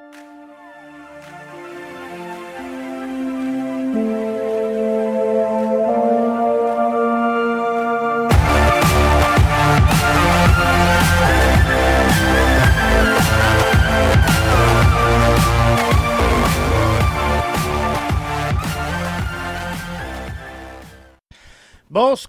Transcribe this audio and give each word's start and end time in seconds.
Bon, 0.00 0.16
ce 0.16 0.39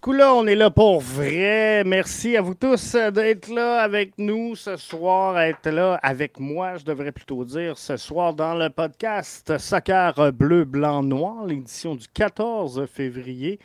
coup-là, 0.01 0.33
on 0.33 0.47
est 0.47 0.55
là 0.55 0.71
pour 0.71 0.99
vrai. 0.99 1.83
Merci 1.83 2.35
à 2.35 2.41
vous 2.41 2.55
tous 2.55 2.95
d'être 2.95 3.49
là 3.49 3.81
avec 3.81 4.13
nous 4.17 4.55
ce 4.55 4.75
soir, 4.75 5.39
être 5.39 5.69
là 5.69 5.99
avec 6.01 6.39
moi, 6.39 6.77
je 6.77 6.83
devrais 6.83 7.11
plutôt 7.11 7.45
dire, 7.45 7.77
ce 7.77 7.97
soir 7.97 8.33
dans 8.33 8.55
le 8.55 8.71
podcast 8.71 9.59
Soccer 9.59 10.33
Bleu, 10.33 10.65
Blanc, 10.65 11.03
Noir, 11.03 11.45
l'édition 11.45 11.93
du 11.93 12.07
14 12.07 12.87
février. 12.87 13.59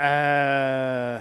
Euh, 0.00 1.18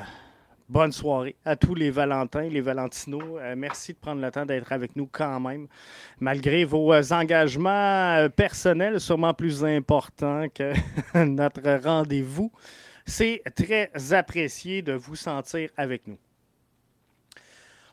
bonne 0.70 0.93
soirée 0.93 1.35
à 1.43 1.57
tous 1.57 1.76
les 1.76 1.91
Valentins, 1.91 2.48
les 2.48 2.62
Valentinos. 2.62 3.40
Euh, 3.41 3.55
merci 3.57 3.91
de 3.91 3.98
prendre 3.98 4.21
le 4.21 4.31
temps 4.31 4.45
d'être 4.45 4.71
avec 4.71 4.95
nous 4.95 5.09
quand 5.12 5.41
même, 5.41 5.67
malgré 6.21 6.63
vos 6.63 6.93
euh, 6.93 7.03
engagements 7.12 8.29
personnels 8.37 9.01
sûrement 9.01 9.34
plus 9.34 9.65
importants 9.65 10.45
que 10.48 10.71
notre 11.26 11.84
rendez-vous. 11.84 12.53
C'est 13.09 13.41
très 13.55 13.90
apprécié 14.13 14.84
de 14.84 14.94
vous 14.94 15.16
sentir 15.16 15.70
avec 15.77 16.05
nous. 16.05 16.18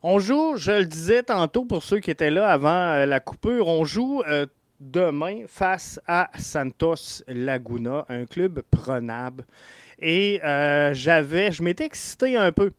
On 0.02 0.18
joue, 0.18 0.56
je 0.58 0.72
le 0.72 0.84
disais 0.84 1.22
tantôt 1.22 1.64
pour 1.64 1.82
ceux 1.82 2.00
qui 2.00 2.10
étaient 2.10 2.30
là 2.30 2.50
avant 2.50 2.68
euh, 2.68 3.06
la 3.06 3.18
coupure, 3.18 3.66
on 3.66 3.86
joue 3.86 4.22
euh, 4.28 4.44
demain 4.78 5.44
face 5.48 5.98
à 6.06 6.30
Santos 6.38 7.22
Laguna, 7.28 8.04
un 8.10 8.26
club 8.26 8.62
prenable. 8.70 9.46
Et 9.98 10.38
euh, 10.44 10.92
j'avais, 10.92 11.50
je 11.50 11.62
m'étais 11.62 11.86
excité 11.86 12.36
un 12.36 12.52
peu. 12.52 12.72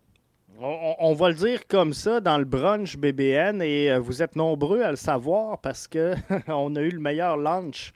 On, 0.59 1.13
va 1.15 1.29
le 1.29 1.35
dire 1.35 1.67
comme 1.67 1.93
ça 1.93 2.19
dans 2.19 2.37
le 2.37 2.45
brunch 2.45 2.97
BBN 2.97 3.61
et 3.61 3.97
vous 3.97 4.23
êtes 4.23 4.35
nombreux 4.35 4.81
à 4.81 4.91
le 4.91 4.95
savoir 4.95 5.59
parce 5.59 5.87
qu'on 5.87 6.75
a 6.75 6.81
eu 6.81 6.89
le 6.89 6.99
meilleur 6.99 7.37
lunch 7.37 7.93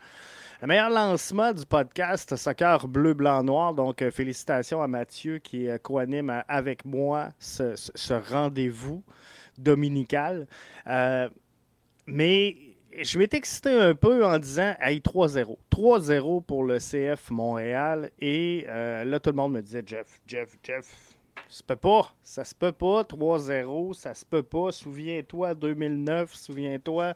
le 0.62 0.67
meilleur 0.67 0.92
lancement 0.92 1.54
du 1.54 1.66
podcast 1.66 2.36
Soccer 2.36 2.88
Bleu, 2.88 3.16
Blanc, 3.16 3.44
Noir. 3.44 3.73
Donc, 3.73 4.04
euh, 4.04 4.12
félicitations 4.12 4.81
à 4.81 4.88
Mathieu 4.88 5.40
qui 5.40 5.67
euh, 5.67 5.80
co-anime 5.80 6.44
avec 6.48 6.86
moi 6.86 7.30
ce, 7.40 8.14
rendez-vous 8.31 9.04
dominical. 9.58 10.48
Euh, 10.86 11.28
mais 12.06 12.56
je 13.02 13.17
m'étais 13.17 13.38
excité 13.38 13.72
un 13.72 13.95
peu 13.95 14.23
en 14.23 14.38
disant 14.38 14.76
Hey, 14.80 15.00
3-0. 15.00 15.58
3-0 15.72 16.45
pour 16.45 16.64
le 16.64 16.78
CF 16.78 17.32
Montréal. 17.32 18.12
Et 18.20 18.66
là, 18.67 19.20
tout 19.20 19.32
le 19.32 19.36
monde 19.38 19.54
me 19.54 19.62
disait 19.62 19.84
Jeff, 19.84 20.20
Jeff, 20.28 20.58
Jeff. 20.64 20.86
Ça 21.50 21.58
se 21.58 21.64
peut 21.64 21.76
pas. 21.76 22.14
Ça 22.23 22.45
se 22.45 22.54
peut 22.54 22.72
pas. 22.72 23.02
3-0. 23.02 23.94
Ça 23.94 24.14
se 24.14 24.26
peut 24.26 24.44
pas. 24.44 24.72
Souviens-toi, 24.72 25.56
2009. 25.56 26.36
Souviens-toi. 26.36 27.16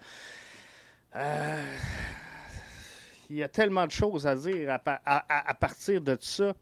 Euh, 1.15 1.63
il 3.29 3.37
y 3.37 3.43
a 3.43 3.49
tellement 3.49 3.85
de 3.85 3.91
choses 3.91 4.27
à 4.27 4.35
dire 4.35 4.77
à, 4.85 5.53
partir 5.53 6.01
de 6.01 6.17
ça. 6.19 6.53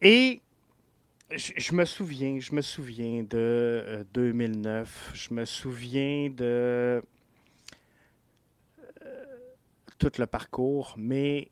Et 0.00 0.40
je, 1.30 1.74
me 1.74 1.84
souviens, 1.84 2.38
je 2.40 2.54
me 2.54 2.60
souviens 2.60 3.22
de 3.22 4.06
2009, 4.12 4.66
euh, 4.66 5.14
je 5.14 5.34
me 5.34 5.44
souviens 5.44 6.30
de 6.30 6.44
euh, 6.44 7.00
tout 9.98 10.12
le 10.18 10.26
parcours, 10.26 10.94
mais 10.96 11.50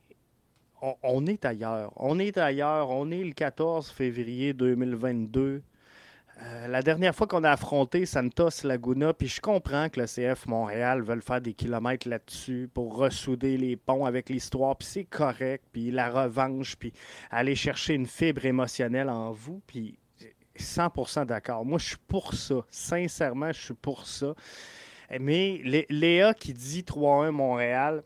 on, 1.03 1.27
est 1.27 1.45
ailleurs. 1.45 1.93
On 1.97 2.19
est 2.19 2.37
ailleurs. 2.39 2.91
On 2.91 3.11
est 3.11 3.23
le 3.23 3.33
14 3.33 3.91
février 3.91 4.53
2022. 4.53 5.63
Euh, 6.43 6.67
la 6.67 6.83
dernière 6.83 7.15
fois 7.15 7.27
qu'on 7.27 7.45
a 7.45 7.51
affronté 7.51 8.05
Santos 8.05 8.65
Laguna, 8.65 9.13
puis 9.13 9.29
je 9.29 9.41
comprends 9.41 9.89
que 9.89 10.01
le 10.01 10.07
CF 10.07 10.47
Montréal 10.47 11.03
veulent 11.03 11.23
faire 11.23 11.41
des 11.41 11.55
kilomètres 11.55 12.09
là-dessus 12.09 12.69
pour 12.73 12.97
ressouder 12.97 13.57
les 13.57 13.77
ponts 13.77 14.07
avec 14.07 14.29
l'histoire, 14.29 14.77
puis 14.77 14.89
c'est 14.89 15.05
correct, 15.05 15.65
puis 15.73 15.91
la 15.91 16.11
revanche, 16.11 16.77
puis 16.77 16.93
aller 17.31 17.55
chercher 17.55 17.95
une 17.95 18.07
fibre 18.07 18.45
émotionnelle 18.45 19.09
en 19.09 19.31
vous, 19.31 19.61
puis 19.67 19.99
100% 20.59 21.27
d'accord. 21.27 21.65
Moi, 21.65 21.79
je 21.79 21.89
suis 21.89 21.97
pour 22.09 22.35
ça. 22.35 22.57
Sincèrement, 22.71 23.53
je 23.53 23.61
suis 23.61 23.75
pour 23.75 24.07
ça. 24.07 24.35
Mais 25.21 25.61
Léa 25.91 26.35
qui 26.35 26.53
dit 26.55 26.83
3-1 26.83 27.31
Montréal, 27.31 28.03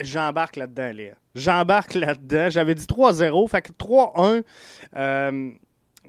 j'embarque 0.00 0.56
là-dedans, 0.56 0.92
Léa. 0.92 1.14
J'embarque 1.34 1.94
là-dedans. 1.94 2.48
J'avais 2.50 2.74
dit 2.74 2.86
3-0, 2.86 3.48
fait 3.48 3.62
que 3.62 3.72
3-1 3.72 5.58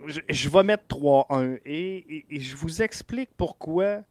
je, 0.07 0.49
vais 0.49 0.63
mettre 0.63 0.83
3-1 0.87 1.59
et, 1.65 2.25
je 2.31 2.55
vous 2.55 2.81
explique 2.81 3.29
pourquoi. 3.37 4.01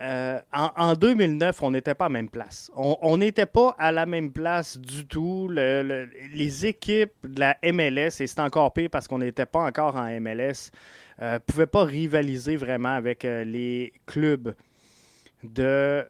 Euh, 0.00 0.40
en, 0.52 0.94
2009, 0.94 1.62
on 1.62 1.70
n'était 1.70 1.94
pas 1.94 2.06
à 2.06 2.08
la 2.08 2.14
même 2.14 2.28
place. 2.28 2.70
On 2.74 3.16
n'était 3.16 3.46
pas 3.46 3.76
à 3.78 3.92
la 3.92 4.06
même 4.06 4.32
place 4.32 4.76
du 4.76 5.06
tout. 5.06 5.48
les 5.48 6.66
équipes 6.66 7.12
de 7.22 7.40
la 7.40 7.56
MLS, 7.62 8.20
et 8.20 8.26
c'est 8.26 8.40
encore 8.40 8.72
pire 8.72 8.90
parce 8.90 9.06
qu'on 9.06 9.18
n'était 9.18 9.46
pas 9.46 9.60
encore 9.60 9.94
en 9.94 10.08
MLS, 10.20 10.70
ne 11.20 11.26
euh, 11.26 11.38
pouvaient 11.38 11.68
pas 11.68 11.84
rivaliser 11.84 12.56
vraiment 12.56 12.94
avec 12.94 13.24
euh, 13.24 13.44
les 13.44 13.92
clubs 14.06 14.54
de 15.44 16.04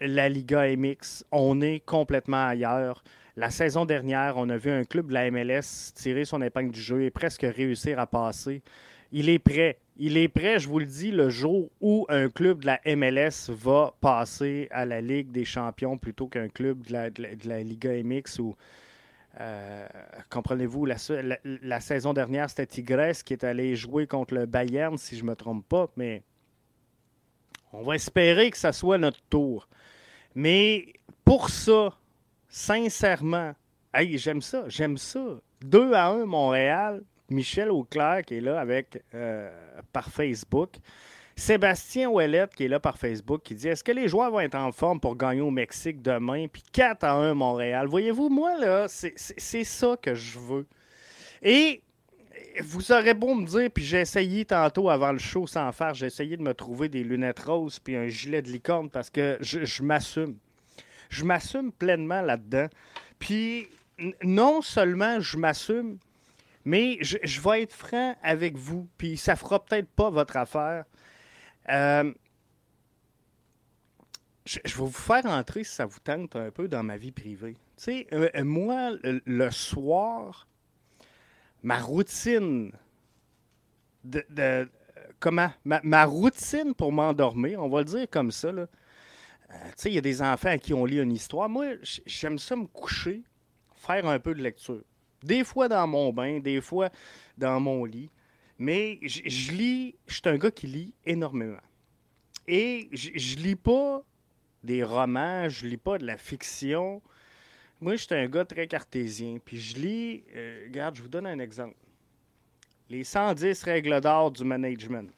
la 0.00 0.28
Liga 0.28 0.76
MX. 0.76 1.24
On 1.30 1.60
est 1.60 1.78
complètement 1.78 2.48
ailleurs. 2.48 3.04
La 3.38 3.50
saison 3.50 3.84
dernière, 3.84 4.38
on 4.38 4.48
a 4.48 4.56
vu 4.56 4.70
un 4.70 4.84
club 4.84 5.08
de 5.08 5.12
la 5.12 5.30
MLS 5.30 5.92
tirer 5.94 6.24
son 6.24 6.40
épingle 6.40 6.70
du 6.70 6.80
jeu 6.80 7.02
et 7.02 7.10
presque 7.10 7.42
réussir 7.42 7.98
à 7.98 8.06
passer. 8.06 8.62
Il 9.12 9.28
est 9.28 9.38
prêt. 9.38 9.78
Il 9.98 10.16
est 10.16 10.28
prêt, 10.28 10.58
je 10.58 10.66
vous 10.68 10.78
le 10.78 10.86
dis, 10.86 11.10
le 11.10 11.28
jour 11.28 11.70
où 11.82 12.06
un 12.08 12.30
club 12.30 12.60
de 12.60 12.66
la 12.66 12.80
MLS 12.96 13.50
va 13.50 13.94
passer 14.00 14.68
à 14.70 14.86
la 14.86 15.02
Ligue 15.02 15.32
des 15.32 15.44
champions 15.44 15.98
plutôt 15.98 16.28
qu'un 16.28 16.48
club 16.48 16.86
de 16.86 16.92
la, 17.48 17.62
Liga 17.62 17.90
MX 18.02 18.38
ou 18.38 18.56
euh, 19.38 19.86
comprenez-vous, 20.30 20.86
la, 20.86 21.80
saison 21.80 22.14
dernière, 22.14 22.48
c'était 22.48 22.66
Tigres 22.66 23.22
qui 23.22 23.34
est 23.34 23.44
allé 23.44 23.76
jouer 23.76 24.06
contre 24.06 24.32
le 24.32 24.46
Bayern, 24.46 24.96
si 24.96 25.16
je 25.16 25.24
ne 25.24 25.30
me 25.30 25.36
trompe 25.36 25.66
pas, 25.68 25.90
mais 25.96 26.22
on 27.72 27.82
va 27.82 27.96
espérer 27.96 28.50
que 28.50 28.56
ça 28.56 28.72
soit 28.72 28.96
notre 28.96 29.20
tour. 29.28 29.68
Mais 30.34 30.94
pour 31.24 31.50
ça, 31.50 31.94
sincèrement, 32.56 33.52
hey, 33.92 34.16
j'aime 34.16 34.40
ça, 34.40 34.64
j'aime 34.68 34.96
ça. 34.96 35.20
2 35.60 35.92
à 35.92 36.08
1 36.08 36.24
Montréal, 36.24 37.02
Michel 37.28 37.70
Auclair 37.70 38.24
qui 38.24 38.36
est 38.36 38.40
là 38.40 38.58
avec 38.58 39.02
euh, 39.14 39.50
par 39.92 40.08
Facebook. 40.08 40.76
Sébastien 41.38 42.08
Ouellette 42.08 42.54
qui 42.54 42.64
est 42.64 42.68
là 42.68 42.80
par 42.80 42.96
Facebook 42.96 43.42
qui 43.42 43.54
dit 43.54 43.68
Est-ce 43.68 43.84
que 43.84 43.92
les 43.92 44.08
joueurs 44.08 44.30
vont 44.30 44.40
être 44.40 44.54
en 44.54 44.72
forme 44.72 45.00
pour 45.00 45.16
gagner 45.16 45.42
au 45.42 45.50
Mexique 45.50 46.00
demain? 46.00 46.46
Puis 46.50 46.62
4 46.72 47.04
à 47.04 47.12
1 47.12 47.34
Montréal. 47.34 47.88
Voyez-vous, 47.88 48.30
moi, 48.30 48.58
là, 48.58 48.86
c'est 48.88 49.64
ça 49.64 49.98
que 50.00 50.14
je 50.14 50.38
veux. 50.38 50.66
Et 51.42 51.82
vous 52.62 52.90
aurez 52.90 53.12
beau 53.12 53.34
me 53.34 53.44
dire, 53.44 53.70
puis 53.70 53.84
j'ai 53.84 54.00
essayé 54.00 54.46
tantôt 54.46 54.88
avant 54.88 55.12
le 55.12 55.18
show 55.18 55.46
sans 55.46 55.70
faire, 55.72 55.92
j'ai 55.92 56.06
essayé 56.06 56.38
de 56.38 56.42
me 56.42 56.54
trouver 56.54 56.88
des 56.88 57.04
lunettes 57.04 57.40
roses 57.40 57.78
puis 57.78 57.96
un 57.96 58.08
gilet 58.08 58.40
de 58.40 58.50
licorne 58.50 58.88
parce 58.88 59.10
que 59.10 59.36
je 59.42 59.82
m'assume 59.82 60.36
je 61.08 61.24
m'assume 61.24 61.72
pleinement 61.72 62.22
là-dedans. 62.22 62.66
Puis 63.18 63.68
non 64.22 64.62
seulement 64.62 65.20
je 65.20 65.36
m'assume, 65.36 65.98
mais 66.64 66.98
je, 67.00 67.40
vais 67.40 67.62
être 67.62 67.72
franc 67.72 68.16
avec 68.22 68.56
vous, 68.56 68.88
puis 68.98 69.16
ça 69.16 69.36
fera 69.36 69.64
peut-être 69.64 69.88
pas 69.88 70.10
votre 70.10 70.36
affaire. 70.36 70.84
Euh, 71.68 72.12
je, 74.44 74.58
vais 74.58 74.70
vous 74.74 74.90
faire 74.90 75.26
entrer, 75.26 75.64
si 75.64 75.74
ça 75.74 75.86
vous 75.86 76.00
tente, 76.00 76.34
un 76.36 76.50
peu 76.50 76.68
dans 76.68 76.82
ma 76.82 76.96
vie 76.96 77.12
privée. 77.12 77.54
Tu 77.76 77.84
sais, 77.84 78.06
euh, 78.12 78.44
moi, 78.44 78.90
le, 79.02 79.50
soir, 79.50 80.48
ma 81.62 81.78
routine 81.78 82.72
de, 84.04 84.68
comment? 85.20 85.50
Ma, 85.64 86.04
routine 86.04 86.74
pour 86.74 86.92
m'endormir, 86.92 87.62
on 87.62 87.68
va 87.68 87.78
le 87.78 87.84
dire 87.84 88.06
comme 88.10 88.32
ça, 88.32 88.50
là, 88.50 88.62
euh, 88.62 88.66
tu 89.48 89.56
sais, 89.76 89.90
il 89.90 89.94
y 89.94 89.98
a 89.98 90.02
des 90.02 90.22
enfants 90.22 90.50
à 90.50 90.58
qui 90.58 90.74
on 90.74 90.84
lit 90.84 90.98
une 90.98 91.12
histoire. 91.12 91.48
Moi, 91.48 91.74
j'aime 92.04 92.38
ça 92.38 92.56
me 92.56 92.66
coucher, 92.66 93.22
faire 93.74 94.06
un 94.06 94.18
peu 94.18 94.34
de 94.34 94.42
lecture. 94.42 94.82
Des 95.22 95.44
fois 95.44 95.68
dans 95.68 95.86
mon 95.86 96.12
bain, 96.12 96.40
des 96.40 96.60
fois 96.60 96.90
dans 97.38 97.60
mon 97.60 97.84
lit. 97.84 98.10
Mais 98.58 98.98
je 99.02 99.52
lis, 99.52 99.94
je 100.06 100.14
suis 100.14 100.22
un 100.26 100.36
gars 100.36 100.50
qui 100.50 100.66
lit 100.66 100.94
énormément. 101.04 101.60
Et 102.48 102.88
je 102.92 103.36
lis 103.36 103.56
pas 103.56 104.02
des 104.62 104.82
romans, 104.82 105.48
je 105.48 105.66
lis 105.66 105.76
pas 105.76 105.98
de 105.98 106.06
la 106.06 106.16
fiction. 106.16 107.02
Moi, 107.80 107.96
je 107.96 108.04
suis 108.04 108.14
un 108.14 108.28
gars 108.28 108.44
très 108.44 108.66
cartésien. 108.66 109.38
Puis 109.44 109.60
je 109.60 109.76
lis, 109.76 110.24
euh, 110.34 110.64
regarde, 110.66 110.96
je 110.96 111.02
vous 111.02 111.08
donne 111.08 111.26
un 111.26 111.38
exemple. 111.38 111.76
Les 112.88 113.04
110 113.04 113.62
règles 113.64 114.00
d'or 114.00 114.30
du 114.30 114.44
management. 114.44 115.10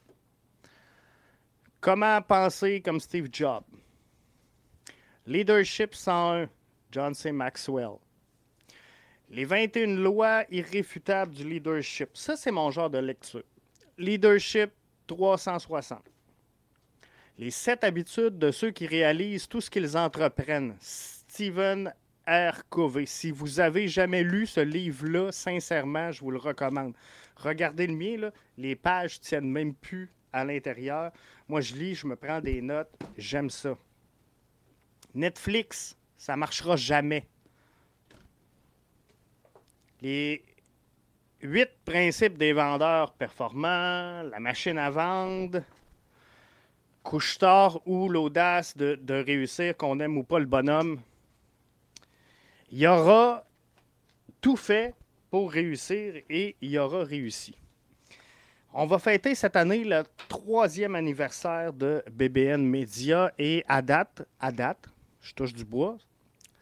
Comment 1.79 2.21
penser 2.21 2.81
comme 2.81 2.99
Steve 2.99 3.29
Jobs? 3.31 3.63
Leadership 5.29 5.93
101, 5.93 6.49
John 6.91 7.13
C. 7.13 7.31
Maxwell. 7.31 7.99
Les 9.29 9.45
21 9.45 9.97
lois 9.97 10.43
irréfutables 10.49 11.35
du 11.35 11.47
leadership. 11.47 12.09
Ça, 12.15 12.35
c'est 12.35 12.49
mon 12.49 12.71
genre 12.71 12.89
de 12.89 12.97
lecture. 12.97 13.43
Leadership 13.99 14.71
360. 15.05 15.99
Les 17.37 17.51
sept 17.51 17.83
habitudes 17.83 18.39
de 18.39 18.49
ceux 18.49 18.71
qui 18.71 18.87
réalisent 18.87 19.47
tout 19.47 19.61
ce 19.61 19.69
qu'ils 19.69 19.95
entreprennent. 19.95 20.75
Stephen 20.81 21.93
R. 22.27 22.67
Covey. 22.67 23.05
Si 23.05 23.29
vous 23.29 23.57
n'avez 23.57 23.87
jamais 23.87 24.23
lu 24.23 24.47
ce 24.47 24.61
livre-là, 24.61 25.31
sincèrement, 25.31 26.11
je 26.11 26.21
vous 26.21 26.31
le 26.31 26.39
recommande. 26.39 26.95
Regardez 27.35 27.85
le 27.85 27.93
mien, 27.93 28.31
les 28.57 28.75
pages 28.75 29.21
tiennent 29.21 29.51
même 29.51 29.75
plus 29.75 30.09
à 30.33 30.43
l'intérieur. 30.43 31.11
Moi, 31.47 31.61
je 31.61 31.75
lis, 31.75 31.93
je 31.93 32.07
me 32.07 32.15
prends 32.15 32.41
des 32.41 32.63
notes, 32.63 32.97
j'aime 33.15 33.51
ça. 33.51 33.77
Netflix, 35.15 35.97
ça 36.17 36.35
marchera 36.35 36.75
jamais. 36.75 37.25
Les 40.01 40.43
huit 41.41 41.69
principes 41.85 42.37
des 42.37 42.53
vendeurs 42.53 43.13
performants, 43.13 44.23
la 44.23 44.39
machine 44.39 44.77
à 44.77 44.89
vendre, 44.89 45.61
couche-tard 47.03 47.79
ou 47.87 48.09
l'audace 48.09 48.75
de, 48.77 48.95
de 48.95 49.13
réussir, 49.13 49.75
qu'on 49.75 49.99
aime 49.99 50.17
ou 50.17 50.23
pas 50.23 50.39
le 50.39 50.45
bonhomme. 50.45 51.01
Il 52.71 52.79
y 52.79 52.87
aura 52.87 53.45
tout 54.41 54.55
fait 54.55 54.93
pour 55.29 55.51
réussir 55.51 56.21
et 56.29 56.55
il 56.61 56.69
y 56.69 56.77
aura 56.77 57.03
réussi. 57.03 57.55
On 58.73 58.85
va 58.85 58.99
fêter 58.99 59.33
cette 59.33 59.55
année 59.55 59.83
le 59.83 60.03
troisième 60.27 60.93
anniversaire 60.95 61.73
de 61.73 62.03
BBN 62.11 62.61
Media 62.61 63.31
et 63.39 63.63
à 63.67 63.81
date, 63.81 64.27
à 64.39 64.51
date, 64.51 64.87
je 65.21 65.33
touche 65.33 65.53
du 65.53 65.65
bois, 65.65 65.97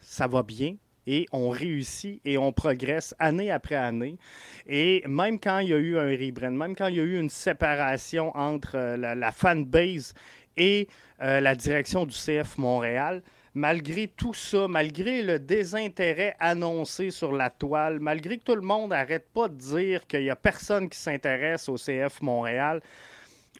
ça 0.00 0.26
va 0.26 0.42
bien 0.42 0.76
et 1.08 1.26
on 1.32 1.48
réussit 1.48 2.20
et 2.26 2.36
on 2.36 2.52
progresse 2.52 3.14
année 3.18 3.50
après 3.50 3.76
année. 3.76 4.18
Et 4.66 5.02
même 5.08 5.40
quand 5.40 5.60
il 5.60 5.70
y 5.70 5.72
a 5.72 5.78
eu 5.78 5.96
un 5.96 6.10
rebrand, 6.10 6.50
même 6.50 6.76
quand 6.76 6.88
il 6.88 6.96
y 6.96 7.00
a 7.00 7.04
eu 7.04 7.18
une 7.18 7.30
séparation 7.30 8.36
entre 8.36 8.76
euh, 8.76 9.14
la, 9.14 9.32
fanbase 9.32 10.12
et 10.58 10.86
euh, 11.22 11.40
la 11.40 11.54
direction 11.54 12.04
du 12.04 12.14
CF 12.14 12.58
Montréal, 12.58 13.22
malgré 13.54 14.08
tout 14.08 14.34
ça, 14.34 14.68
malgré 14.68 15.22
le 15.22 15.38
désintérêt 15.38 16.36
annoncé 16.40 17.10
sur 17.10 17.32
la 17.32 17.48
toile, 17.48 18.00
malgré 18.00 18.36
que 18.36 18.44
tout 18.44 18.56
le 18.56 18.60
monde 18.60 18.90
n'arrête 18.90 19.28
pas 19.32 19.48
de 19.48 19.54
dire 19.54 20.06
qu'il 20.06 20.20
n'y 20.20 20.30
a 20.30 20.36
personne 20.36 20.90
qui 20.90 20.98
s'intéresse 20.98 21.70
au 21.70 21.76
CF 21.76 22.20
Montréal, 22.20 22.82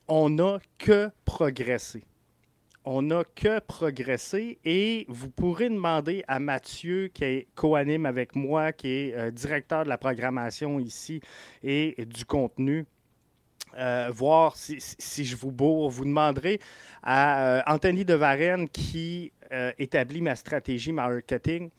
on 0.07 0.29
n'a 0.29 0.59
que 0.77 1.11
progressé. 1.25 2.05
On 2.85 3.03
n'a 3.03 3.23
que 3.35 3.59
progressé 3.61 4.59
et 4.65 5.05
vous 5.09 5.29
pourrez 5.31 5.69
demander 5.69 6.25
à 6.27 6.39
Mathieu, 6.39 7.09
qui 7.09 7.25
est 7.25 7.49
co-anime 7.55 8.07
avec 8.07 8.35
moi, 8.35 8.73
qui 8.73 8.89
est 8.89 9.15
euh, 9.15 9.31
directeur 9.31 9.85
de 9.85 9.89
la 9.89 9.99
programmation 9.99 10.79
ici 10.79 11.21
et 11.63 11.95
du 12.07 12.25
contenu, 12.25 12.87
euh, 13.77 14.11
voir 14.15 14.57
si, 14.57 15.25
je 15.25 15.37
vous 15.37 15.51
bourre. 15.51 15.91
Vous 15.91 16.05
demanderez 16.05 16.61
à 17.03 17.59
euh, 17.59 17.63
Anthony 17.67 18.05
de 18.05 18.15
Varenne 18.15 18.69
qui 18.69 19.33
établit 19.79 20.21
ma 20.21 20.37
stratégie 20.37 20.93
marketing. 20.93 21.71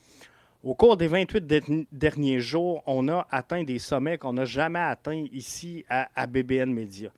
Au 0.61 0.75
cours 0.75 0.97
des 0.97 1.07
28 1.07 1.87
derniers 1.91 2.41
jours, 2.41 2.83
on 2.85 3.07
a 3.07 3.25
atteint 3.31 3.63
des 3.63 3.79
sommets 3.79 4.17
qu'on 4.17 4.33
n'a 4.33 4.43
jamais 4.43 4.79
atteints 4.79 5.25
ici 5.31 5.85
à, 5.87 6.27
BBN 6.27 6.73
Media. 6.73 7.11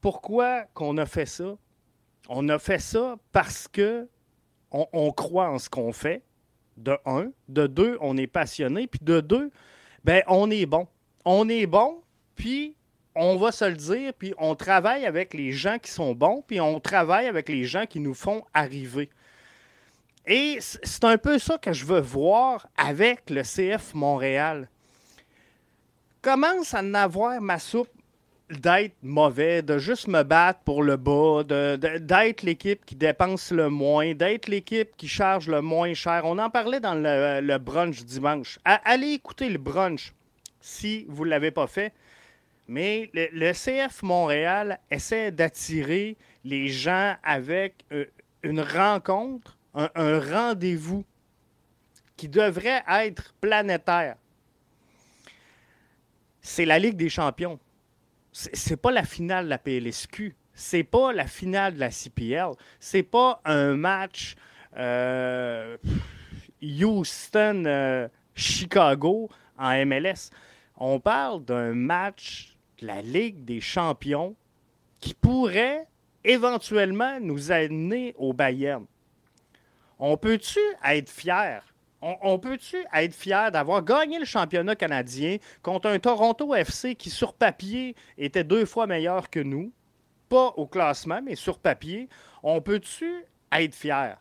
Pourquoi 0.00 0.66
qu'on 0.74 0.96
a 0.98 1.06
fait 1.06 1.26
ça? 1.26 1.56
On 2.28 2.48
a 2.48 2.58
fait 2.58 2.78
ça 2.78 3.16
parce 3.32 3.68
que 3.68 4.08
on, 4.70 5.12
croit 5.12 5.50
en 5.50 5.58
ce 5.60 5.68
qu'on 5.68 5.92
fait, 5.92 6.22
de 6.76 6.98
un. 7.06 7.30
De 7.48 7.68
deux, 7.68 7.96
on 8.00 8.16
est 8.16 8.26
passionné. 8.26 8.88
Puis 8.88 8.98
de 9.02 9.20
deux, 9.20 9.52
ben, 10.02 10.22
on 10.26 10.50
est 10.50 10.66
bon. 10.66 10.88
On 11.24 11.48
est 11.48 11.66
bon, 11.66 12.02
puis 12.34 12.76
on 13.14 13.36
va 13.36 13.52
se 13.52 13.64
le 13.64 13.76
dire, 13.76 14.12
puis 14.12 14.34
on 14.38 14.54
travaille 14.54 15.06
avec 15.06 15.32
les 15.32 15.52
gens 15.52 15.78
qui 15.78 15.90
sont 15.90 16.14
bons, 16.14 16.42
puis 16.46 16.60
on 16.60 16.80
travaille 16.80 17.26
avec 17.26 17.48
les 17.48 17.64
gens 17.64 17.86
qui 17.86 18.00
nous 18.00 18.14
font 18.14 18.44
arriver. 18.52 19.08
Et 20.26 20.58
c'est 20.60 21.04
un 21.04 21.16
peu 21.16 21.38
ça 21.38 21.56
que 21.58 21.72
je 21.72 21.84
veux 21.84 22.00
voir 22.00 22.66
avec 22.76 23.30
le 23.30 23.42
CF 23.42 23.94
Montréal. 23.94 24.68
Commence 26.20 26.74
à 26.74 26.80
en 26.80 26.94
avoir 26.94 27.40
ma 27.40 27.58
soupe 27.58 27.93
d'être 28.60 28.94
mauvais, 29.02 29.62
de 29.62 29.78
juste 29.78 30.08
me 30.08 30.22
battre 30.22 30.60
pour 30.64 30.82
le 30.82 30.96
bas, 30.96 31.42
d'être 31.44 32.42
l'équipe 32.42 32.84
qui 32.84 32.94
dépense 32.94 33.50
le 33.50 33.68
moins, 33.68 34.14
d'être 34.14 34.48
l'équipe 34.48 34.90
qui 34.96 35.08
charge 35.08 35.48
le 35.48 35.60
moins 35.60 35.94
cher. 35.94 36.22
On 36.24 36.38
en 36.38 36.50
parlait 36.50 36.80
dans 36.80 36.94
le, 36.94 37.58
brunch 37.58 38.04
dimanche. 38.04 38.58
allez 38.64 39.12
écouter 39.12 39.48
le 39.48 39.58
brunch 39.58 40.12
si 40.60 41.04
vous 41.08 41.24
ne 41.24 41.30
l'avez 41.30 41.50
pas 41.50 41.66
fait. 41.66 41.92
Mais 42.66 43.10
le, 43.12 43.52
CF 43.52 44.02
Montréal 44.02 44.80
essaie 44.90 45.30
d'attirer 45.30 46.16
les 46.44 46.68
gens 46.68 47.16
avec 47.22 47.84
euh, 47.92 48.06
une 48.42 48.60
rencontre, 48.60 49.58
un, 49.74 50.20
rendez-vous 50.20 51.04
qui 52.16 52.28
devrait 52.28 52.82
être 52.88 53.34
planétaire. 53.40 54.16
C'est 56.40 56.64
la 56.64 56.78
Ligue 56.78 56.96
des 56.96 57.08
champions. 57.08 57.58
C'est 58.36 58.76
pas 58.76 58.90
la 58.90 59.04
finale 59.04 59.44
de 59.44 59.50
la 59.50 59.58
PLSQ. 59.58 60.34
C'est 60.52 60.82
pas 60.82 61.12
la 61.12 61.28
finale 61.28 61.74
de 61.74 61.80
la 61.80 61.90
CPL. 61.90 62.50
C'est 62.80 63.04
pas 63.04 63.40
un 63.44 63.76
match 63.76 64.34
euh, 64.76 65.76
Houston-Chicago 66.60 69.30
euh, 69.30 69.62
en 69.62 69.86
MLS. 69.86 70.30
On 70.76 70.98
parle 70.98 71.44
d'un 71.44 71.74
match 71.74 72.56
la 72.80 73.02
Ligue 73.02 73.44
des 73.44 73.60
champions 73.60 74.34
qui 74.98 75.14
pourrait 75.14 75.86
éventuellement 76.24 77.20
nous 77.20 77.52
amener 77.52 78.16
au 78.18 78.32
Bayern. 78.32 78.84
On 80.00 80.16
peut-tu 80.16 80.58
être 80.84 81.08
fier? 81.08 81.62
On, 82.20 82.38
peut-tu 82.38 82.76
être 82.92 83.14
fier 83.14 83.50
d'avoir 83.50 83.82
gagné 83.82 84.18
le 84.18 84.26
championnat 84.26 84.76
canadien 84.76 85.38
contre 85.62 85.88
un 85.88 85.98
Toronto 85.98 86.54
FC 86.54 86.94
qui, 86.94 87.08
sur 87.08 87.32
papier, 87.32 87.96
était 88.18 88.44
deux 88.44 88.66
fois 88.66 88.86
meilleur 88.86 89.30
que 89.30 89.40
nous? 89.40 89.72
Pas 90.28 90.48
au 90.56 90.66
classement, 90.66 91.20
mais 91.22 91.34
sur 91.34 91.58
papier. 91.58 92.10
On 92.42 92.60
peut-tu 92.60 93.24
être 93.50 93.74
fier? 93.74 94.18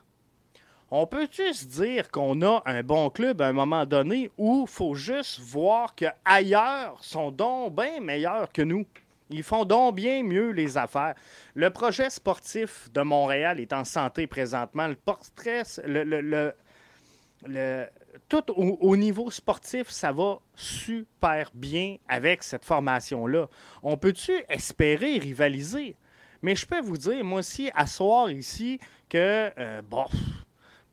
On 0.92 1.06
peut-tu 1.08 1.54
se 1.54 1.66
dire 1.66 2.10
qu'on 2.10 2.42
a 2.42 2.62
un 2.66 2.84
bon 2.84 3.10
club 3.10 3.42
à 3.42 3.48
un 3.48 3.54
moment 3.54 3.86
donné 3.86 4.32
où 4.38 4.63
il 4.66 4.72
faut 4.72 4.96
juste 4.96 5.42
voir 5.42 5.94
qu'ailleurs 5.94 7.04
sont 7.04 7.32
donc 7.32 7.75
bien 7.75 8.00
meilleurs 8.00 8.50
que 8.54 8.62
nous? 8.62 8.86
Ils 9.30 9.44
font 9.44 9.66
donc 9.66 9.96
bien 9.96 10.24
mieux 10.24 10.52
les 10.52 10.78
affaires. 10.78 11.16
Le 11.54 11.70
projet 11.70 12.10
sportif 12.10 12.90
de 12.94 13.02
Montréal 13.02 13.60
est 13.60 13.74
en 13.74 13.84
santé 13.84 14.25
présentement. 14.25 14.88
Le 14.88 14.96
portrait, 14.96 15.63
tout 18.30 18.44
au, 18.56 18.96
niveau 18.96 19.30
sportif, 19.32 19.90
ça 19.90 20.12
va 20.12 20.40
super 20.56 21.50
bien 21.54 21.98
avec 22.08 22.44
cette 22.44 22.66
formation-là. 22.66 23.48
On 23.82 23.98
peut-tu 23.98 24.32
espérer 24.50 25.18
rivaliser? 25.18 25.96
Mais 26.42 26.56
je 26.56 26.66
peux 26.66 26.82
vous 26.82 26.98
dire, 26.98 27.24
moi 27.24 27.40
aussi, 27.40 27.72
asseoir 27.74 28.30
ici 28.30 28.80
que, 29.08 29.52
euh, 29.58 29.82
bon, 29.82 30.06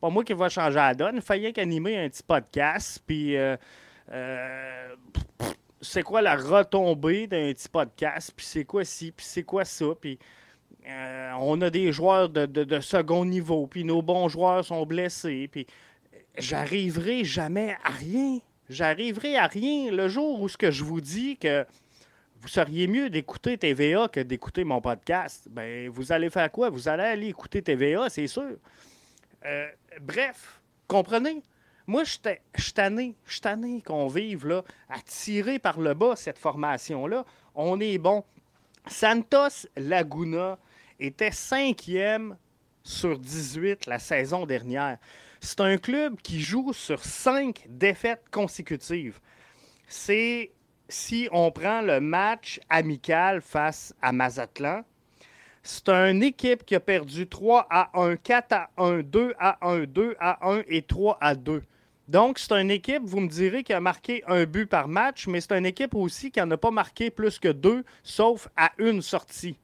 pas 0.01 0.09
moi 0.09 0.23
qui 0.23 0.33
va 0.33 0.49
changer 0.49 0.77
la 0.77 0.95
donne. 0.95 1.17
Il 1.17 1.23
fallait 1.23 1.53
qu'animer 1.53 1.99
un 1.99 2.09
petit 2.09 2.23
podcast. 2.23 3.03
Puis, 3.05 3.37
euh, 3.37 3.57
euh, 4.13 4.95
c'est 5.81 6.03
quoi 6.03 6.23
la 6.23 6.37
retombée 6.37 7.27
d'un 7.27 7.53
petit 7.53 7.69
podcast? 7.69 8.33
Puis, 8.37 8.47
c'est 8.47 8.65
quoi 8.65 8.85
ci? 8.85 9.11
Puis, 9.11 9.27
c'est 9.27 9.43
quoi 9.43 9.65
ça? 9.65 9.87
Puis, 10.01 10.19
on 11.41 11.61
a 11.63 11.71
des 11.71 11.91
joueurs 11.93 12.29
de, 12.29 12.81
second 12.81 13.25
niveau. 13.25 13.67
Puis, 13.67 13.83
nos 13.83 14.03
bons 14.03 14.29
joueurs 14.29 14.65
sont 14.65 14.87
blessés. 14.87 15.49
Puis, 15.51 15.67
j'arriverai 16.39 17.25
jamais 17.25 17.77
à 17.85 17.91
rien. 17.91 18.39
J'arriverai 18.69 19.37
à 19.37 19.47
rien 19.47 19.91
le 19.91 20.09
jour 20.09 20.41
où 20.41 20.49
ce 20.49 20.57
que 20.57 20.71
je 20.71 20.85
vous 20.85 21.01
dis 21.01 21.37
que 21.37 21.67
vous 22.41 22.49
seriez 22.49 22.87
mieux 22.87 23.11
d'écouter 23.11 23.59
TVA 23.59 24.09
que 24.09 24.21
d'écouter 24.21 24.65
mon 24.65 24.81
podcast. 24.81 25.47
Ben, 25.51 25.89
vous 25.91 26.13
allez 26.13 26.31
faire 26.31 26.51
quoi? 26.51 26.71
Vous 26.71 26.89
allez 26.89 27.03
aller 27.03 27.29
écouter 27.29 27.61
TVA, 27.63 28.09
c'est 28.09 28.27
sûr. 28.27 28.57
Euh, 29.45 29.69
bref, 30.01 30.61
comprenez? 30.87 31.43
Moi, 31.87 32.05
je 32.05 32.11
suis 32.11 32.73
tanné, 32.73 33.17
tanné 33.43 33.83
qu'on 33.83 34.07
vive 34.07 34.47
là, 34.47 34.63
à 34.89 35.01
tirer 35.01 35.59
par 35.59 35.81
le 35.81 35.93
bas 35.93 36.15
cette 36.15 36.39
formation-là. 36.39 37.25
On 37.55 37.81
est 37.81 37.99
bon. 37.99 38.25
Santos 38.87 39.67
Laguna 39.77 40.59
était 40.99 41.33
cinquième 41.33 42.37
sur 42.83 43.19
18 43.19 43.87
la 43.87 43.99
saison 43.99 44.47
dernière. 44.47 44.99
C'est 45.41 45.61
un 45.61 45.79
club 45.79 46.21
qui 46.23 46.41
joue 46.41 46.75
sur 46.75 47.03
cinq 47.03 47.65
défaites 47.69 48.25
consécutives. 48.31 49.19
C'est 49.89 50.53
si 50.91 51.29
on 51.33 51.51
prend 51.51 51.81
le 51.81 52.01
match 52.01 52.61
amical 52.69 53.41
face 53.41 53.95
à 54.03 54.13
Mazatlan, 54.13 54.83
C'est 55.63 55.89
une 55.89 56.23
équipe 56.23 56.65
qui 56.65 56.75
a 56.75 56.81
perdu 56.81 57.27
3 57.27 57.67
à 57.71 57.91
1, 57.99 58.17
4 58.17 58.53
à 58.53 58.71
1, 58.79 59.01
2 59.03 59.35
à 59.39 59.59
1, 59.67 59.85
2 59.85 60.17
à 60.19 60.51
1 60.51 60.63
et 60.69 60.83
3 60.83 61.19
à 61.21 61.35
2. 61.35 61.63
Donc, 62.09 62.39
c'est 62.39 62.53
une 62.61 62.71
équipe, 62.71 63.03
vous 63.05 63.21
me 63.21 63.29
direz, 63.29 63.63
qui 63.63 63.73
a 63.73 63.81
marqué 63.81 64.23
un 64.27 64.45
but 64.45 64.67
par 64.67 64.89
match, 64.89 65.27
mais 65.27 65.41
c'est 65.41 65.57
une 65.57 65.67
équipe 65.67 65.95
aussi 65.95 66.31
qui 66.31 66.41
n'en 66.41 66.51
a 66.51 66.57
pas 66.57 66.71
marqué 66.71 67.11
plus 67.11 67.39
que 67.39 67.49
deux, 67.49 67.85
sauf 68.03 68.49
à 68.57 68.73
une 68.79 69.01
sortie. 69.01 69.57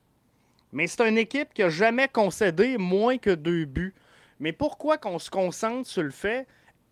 Mais 0.72 0.86
c'est 0.86 1.08
une 1.08 1.18
équipe 1.18 1.52
qui 1.54 1.62
n'a 1.62 1.70
jamais 1.70 2.08
concédé 2.08 2.78
moins 2.78 3.18
que 3.18 3.30
deux 3.30 3.64
buts. 3.64 3.94
Mais 4.38 4.52
pourquoi 4.52 4.98
qu'on 4.98 5.18
se 5.18 5.30
concentre 5.30 5.88
sur 5.88 6.02
le 6.02 6.10
fait, 6.10 6.46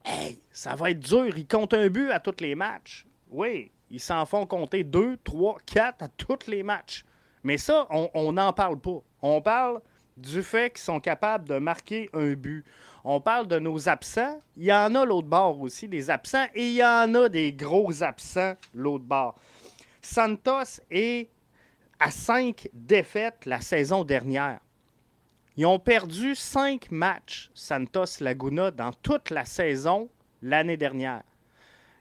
hey, 0.04 0.40
ça 0.50 0.74
va 0.74 0.90
être 0.90 1.00
dur, 1.00 1.36
ils 1.36 1.46
comptent 1.46 1.74
un 1.74 1.88
but 1.88 2.10
à 2.10 2.20
tous 2.20 2.40
les 2.40 2.54
matchs? 2.54 3.06
Oui, 3.30 3.70
ils 3.90 4.00
s'en 4.00 4.24
font 4.26 4.46
compter 4.46 4.84
deux, 4.84 5.16
trois, 5.18 5.58
quatre 5.66 6.02
à 6.02 6.08
tous 6.08 6.46
les 6.46 6.62
matchs. 6.62 7.04
Mais 7.42 7.58
ça, 7.58 7.86
on 7.90 8.32
n'en 8.32 8.52
parle 8.52 8.80
pas. 8.80 9.02
On 9.20 9.42
parle 9.42 9.80
du 10.16 10.42
fait 10.42 10.70
qu'ils 10.70 10.82
sont 10.82 11.00
capables 11.00 11.46
de 11.48 11.58
marquer 11.58 12.08
un 12.14 12.32
but. 12.32 12.64
On 13.04 13.20
parle 13.20 13.46
de 13.46 13.58
nos 13.58 13.88
absents. 13.88 14.40
Il 14.56 14.64
y 14.64 14.72
en 14.72 14.94
a 14.94 15.04
l'autre 15.04 15.28
bord 15.28 15.60
aussi, 15.60 15.88
des 15.88 16.08
absents, 16.08 16.46
et 16.54 16.68
il 16.68 16.74
y 16.74 16.84
en 16.84 17.14
a 17.14 17.28
des 17.28 17.52
gros 17.52 18.02
absents 18.02 18.54
l'autre 18.72 19.04
bord. 19.04 19.34
Santos 20.00 20.80
est 20.90 21.28
à 22.00 22.10
cinq 22.10 22.68
défaites 22.72 23.44
la 23.44 23.60
saison 23.60 24.04
dernière. 24.04 24.60
Ils 25.56 25.66
ont 25.66 25.78
perdu 25.78 26.34
cinq 26.34 26.90
matchs, 26.90 27.50
Santos 27.54 28.20
Laguna, 28.20 28.70
dans 28.70 28.92
toute 28.92 29.30
la 29.30 29.44
saison 29.44 30.10
l'année 30.42 30.76
dernière. 30.76 31.22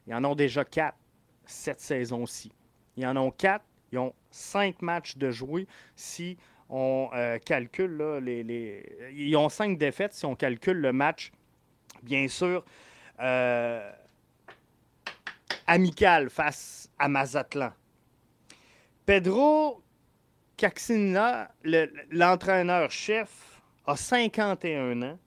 Ils 0.07 0.15
en 0.15 0.23
ont 0.25 0.35
déjà 0.35 0.65
quatre 0.65 0.97
cette 1.45 1.79
saison-ci. 1.79 2.51
Ils 2.97 3.05
en 3.05 3.15
ont 3.17 3.31
quatre. 3.31 3.65
Ils 3.91 3.99
ont 3.99 4.13
cinq 4.31 4.81
matchs 4.81 5.17
de 5.17 5.29
jouer 5.29 5.67
si 5.95 6.37
on 6.67 7.09
euh, 7.13 7.37
calcule 7.37 7.95
les, 8.23 9.11
Ils 9.13 9.35
ont 9.37 9.49
cinq 9.49 9.77
défaites 9.77 10.13
si 10.13 10.25
on 10.25 10.35
calcule 10.35 10.77
le 10.77 10.91
match, 10.91 11.31
bien 12.01 12.27
sûr, 12.27 12.65
euh, 13.19 13.91
amical 15.67 16.31
face 16.31 16.89
à 16.97 17.07
Mazatlan. 17.07 17.71
Pedro 19.05 19.82
Caxina, 20.57 21.51
l'entraîneur-chef, 22.11 23.61
a 23.85 23.95
51 23.95 25.01
ans. 25.01 25.19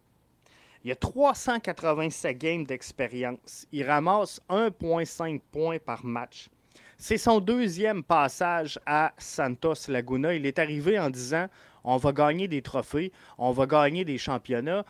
Il 0.85 0.92
a 0.92 0.97
387 0.97 2.38
games 2.38 2.64
d'expérience. 2.64 3.66
Il 3.73 3.85
ramasse 3.85 4.40
1,5 4.49 5.40
points 5.50 5.78
par 5.78 6.04
match. 6.04 6.49
C'est 6.97 7.18
son 7.18 7.40
deuxième 7.40 8.02
passage 8.02 8.78
à 8.87 9.12
Santos 9.18 9.88
Laguna. 9.88 10.35
Il 10.35 10.47
est 10.47 10.59
arrivé 10.59 10.99
en 10.99 11.11
disant 11.11 11.49
on 11.85 11.99
va 11.99 12.12
gagner 12.12 12.49
des 12.49 12.62
trophées, 12.62 13.12
on 13.37 13.52
va 13.52 13.66
gagner 13.66 14.04
des 14.04 14.18
championnats. 14.18 14.85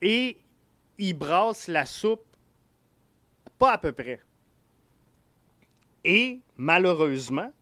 Et 0.00 0.38
il 0.98 1.14
brasse 1.14 1.68
la 1.68 1.84
soupe 1.84 2.24
pas 3.58 3.72
à 3.72 3.78
peu 3.78 3.92
près. 3.92 4.20
Et 6.04 6.40
malheureusement, 6.56 7.52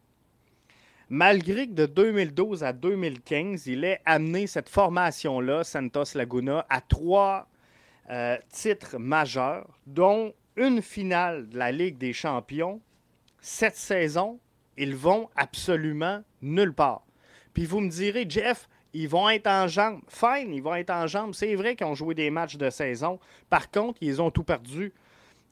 malgré 1.08 1.66
que 1.66 1.72
de 1.72 1.86
2012 1.86 2.64
à 2.64 2.72
2015, 2.72 3.66
il 3.66 3.84
ait 3.84 4.00
amené 4.04 4.46
cette 4.46 4.68
formation-là, 4.68 5.64
Santos 5.64 6.14
Laguna, 6.14 6.66
à 6.68 6.80
trois 6.80 7.48
euh, 8.10 8.36
titres 8.50 8.98
majeurs, 8.98 9.78
dont 9.86 10.32
une 10.56 10.82
finale 10.82 11.48
de 11.48 11.58
la 11.58 11.72
Ligue 11.72 11.98
des 11.98 12.12
champions 12.12 12.80
cette 13.40 13.76
saison, 13.76 14.38
ils 14.76 14.94
vont 14.94 15.28
absolument 15.36 16.22
nulle 16.42 16.74
part. 16.74 17.02
Puis 17.54 17.64
vous 17.66 17.80
me 17.80 17.88
direz, 17.88 18.26
Jeff, 18.28 18.68
ils 18.92 19.08
vont 19.08 19.28
être 19.28 19.46
en 19.46 19.68
jambes. 19.68 20.00
Fine, 20.08 20.52
ils 20.52 20.62
vont 20.62 20.74
être 20.74 20.90
en 20.90 21.06
jambes. 21.06 21.34
C'est 21.34 21.54
vrai 21.54 21.76
qu'ils 21.76 21.86
ont 21.86 21.94
joué 21.94 22.14
des 22.14 22.30
matchs 22.30 22.56
de 22.56 22.70
saison. 22.70 23.18
Par 23.50 23.70
contre, 23.70 23.98
ils 24.00 24.20
ont 24.20 24.30
tout 24.30 24.44
perdu. 24.44 24.92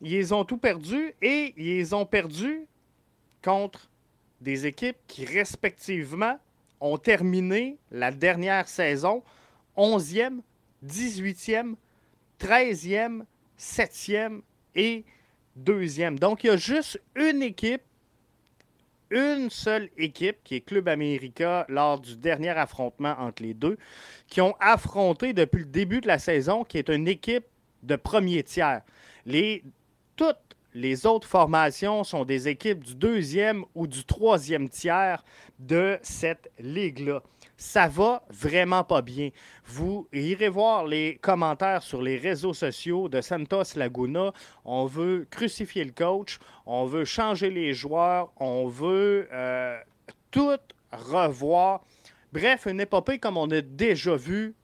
Ils 0.00 0.34
ont 0.34 0.44
tout 0.44 0.58
perdu 0.58 1.14
et 1.22 1.54
ils 1.56 1.94
ont 1.94 2.06
perdu 2.06 2.66
contre 3.42 3.88
des 4.40 4.66
équipes 4.66 4.96
qui, 5.06 5.24
respectivement, 5.24 6.38
ont 6.80 6.98
terminé 6.98 7.78
la 7.90 8.10
dernière 8.10 8.68
saison 8.68 9.22
11e, 9.76 10.40
18e, 10.84 11.74
13e, 12.40 13.22
7e 13.58 14.40
et 14.74 15.04
deuxième. 15.54 16.18
Donc, 16.18 16.44
il 16.44 16.48
y 16.48 16.50
a 16.50 16.56
juste 16.56 17.00
une 17.14 17.42
équipe, 17.42 17.82
une 19.10 19.50
seule 19.50 19.88
équipe, 19.96 20.38
qui 20.44 20.56
est 20.56 20.60
Club 20.60 20.88
América, 20.88 21.64
lors 21.68 22.00
du 22.00 22.16
dernier 22.16 22.50
affrontement 22.50 23.14
entre 23.18 23.42
les 23.42 23.54
deux, 23.54 23.78
qui 24.28 24.40
ont 24.40 24.54
affronté 24.60 25.32
depuis 25.32 25.60
le 25.60 25.66
début 25.66 26.00
de 26.00 26.08
la 26.08 26.18
saison, 26.18 26.64
qui 26.64 26.78
est 26.78 26.88
une 26.88 27.08
équipe 27.08 27.46
de 27.82 27.96
premier 27.96 28.42
tiers. 28.42 28.82
Les, 29.24 29.62
toutes 30.16 30.36
les 30.76 31.06
autres 31.06 31.26
formations 31.26 32.04
sont 32.04 32.24
des 32.24 32.48
équipes 32.48 32.84
du 32.84 32.94
deuxième 32.94 33.64
ou 33.74 33.86
du 33.86 34.04
troisième 34.04 34.68
tiers 34.68 35.24
de 35.58 35.98
cette 36.02 36.50
ligue-là 36.58 37.22
ça 37.56 37.88
va 37.88 38.22
vraiment 38.28 38.84
pas 38.84 39.02
bien. 39.02 39.30
Vous 39.64 40.08
irez 40.12 40.48
voir 40.48 40.86
les 40.86 41.16
commentaires 41.16 41.82
sur 41.82 42.02
les 42.02 42.18
réseaux 42.18 42.52
sociaux 42.52 43.08
de 43.08 43.20
Santos 43.20 43.76
Laguna. 43.76 44.32
On 44.64 44.86
veut 44.86 45.26
crucifier 45.30 45.84
le 45.84 45.92
coach, 45.92 46.38
on 46.66 46.84
veut 46.84 47.04
changer 47.04 47.50
les 47.50 47.72
joueurs, 47.72 48.30
on 48.36 48.68
veut 48.68 49.28
euh, 49.32 49.78
tout 50.30 50.58
revoir. 50.92 51.82
Bref, 52.32 52.66
une 52.66 52.80
épopée 52.80 53.18
comme 53.18 53.38
on 53.38 53.50
a 53.50 53.62
déjà 53.62 54.16
vu 54.16 54.54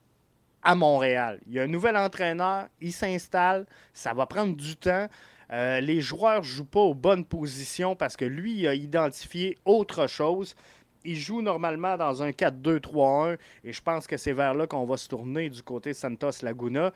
à 0.61 0.75
Montréal. 0.75 1.39
Il 1.47 1.53
y 1.53 1.59
a 1.59 1.63
un 1.63 1.67
nouvel 1.67 1.97
entraîneur, 1.97 2.67
il 2.79 2.93
s'installe, 2.93 3.65
ça 3.93 4.13
va 4.13 4.25
prendre 4.25 4.55
du 4.55 4.75
temps. 4.75 5.07
Euh, 5.53 5.79
les 5.79 6.01
joueurs 6.01 6.39
ne 6.39 6.45
jouent 6.45 6.65
pas 6.65 6.81
aux 6.81 6.95
bonnes 6.95 7.25
positions 7.25 7.95
parce 7.95 8.17
que 8.17 8.25
lui 8.25 8.59
il 8.59 8.67
a 8.67 8.73
identifié 8.73 9.57
autre 9.65 10.07
chose 10.07 10.55
il 11.03 11.17
joue 11.17 11.41
normalement 11.41 11.97
dans 11.97 12.23
un 12.23 12.29
4-2-3-1 12.29 13.37
et 13.63 13.73
je 13.73 13.81
pense 13.81 14.07
que 14.07 14.17
c'est 14.17 14.33
vers 14.33 14.53
là 14.53 14.67
qu'on 14.67 14.85
va 14.85 14.97
se 14.97 15.07
tourner 15.07 15.49
du 15.49 15.61
côté 15.61 15.91
de 15.91 15.95
Santos 15.95 16.41
Laguna. 16.41 16.93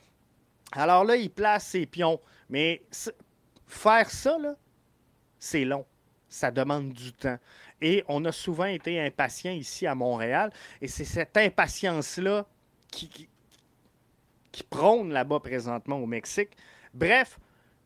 Alors 0.71 1.03
là, 1.03 1.15
il 1.15 1.29
place 1.29 1.67
ses 1.67 1.85
pions. 1.85 2.19
Mais 2.49 2.81
faire 3.65 4.09
ça, 4.09 4.37
c'est 5.39 5.65
long. 5.65 5.85
Ça 6.29 6.51
demande 6.51 6.93
du 6.93 7.11
temps. 7.13 7.37
Et 7.81 8.03
on 8.07 8.25
a 8.25 8.31
souvent 8.31 8.65
été 8.65 8.99
impatients 8.99 9.51
ici 9.51 9.85
à 9.85 9.95
Montréal. 9.95 10.51
Et 10.81 10.87
c'est 10.87 11.05
cette 11.05 11.37
impatience-là 11.37 12.45
qui 12.89 13.29
prône 14.69 15.11
là-bas 15.11 15.39
présentement 15.39 15.97
au 15.97 16.05
Mexique. 16.05 16.49
Bref, 16.93 17.37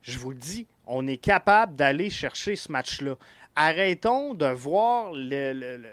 je 0.01 0.17
vous 0.17 0.31
le 0.31 0.37
dis, 0.37 0.67
on 0.85 1.07
est 1.07 1.17
capable 1.17 1.75
d'aller 1.75 2.09
chercher 2.09 2.55
ce 2.55 2.71
match-là. 2.71 3.15
Arrêtons 3.55 4.33
de 4.33 4.45
voir 4.45 5.11
le, 5.13 5.83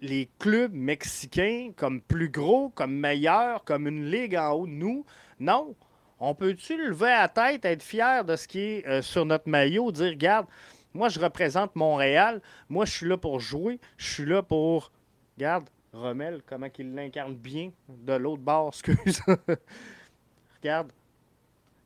les 0.00 0.28
clubs 0.38 0.74
mexicains 0.74 1.70
comme 1.76 2.00
plus 2.00 2.28
gros, 2.28 2.70
comme 2.70 2.94
meilleurs, 2.94 3.64
comme 3.64 3.86
une 3.86 4.10
ligue 4.10 4.36
en 4.36 4.50
haut 4.52 4.66
de 4.66 4.72
nous. 4.72 5.06
Non. 5.38 5.74
On 6.18 6.34
peut-tu 6.34 6.76
lever 6.76 7.06
la 7.06 7.28
tête, 7.28 7.64
être 7.64 7.82
fier 7.82 8.24
de 8.24 8.36
ce 8.36 8.46
qui 8.46 8.60
est 8.60 8.86
euh, 8.86 9.02
sur 9.02 9.24
notre 9.24 9.48
maillot, 9.48 9.90
dire, 9.90 10.10
regarde, 10.10 10.46
moi 10.94 11.08
je 11.08 11.18
représente 11.18 11.74
Montréal, 11.74 12.40
moi 12.68 12.84
je 12.84 12.92
suis 12.92 13.08
là 13.08 13.16
pour 13.16 13.40
jouer, 13.40 13.80
je 13.96 14.12
suis 14.12 14.24
là 14.24 14.42
pour. 14.42 14.92
Regarde, 15.36 15.68
Rommel, 15.92 16.42
comment 16.46 16.68
il 16.78 16.94
l'incarne 16.94 17.34
bien 17.34 17.72
de 17.88 18.12
l'autre 18.12 18.42
bord, 18.42 18.68
excuse. 18.72 19.20
regarde, 20.62 20.92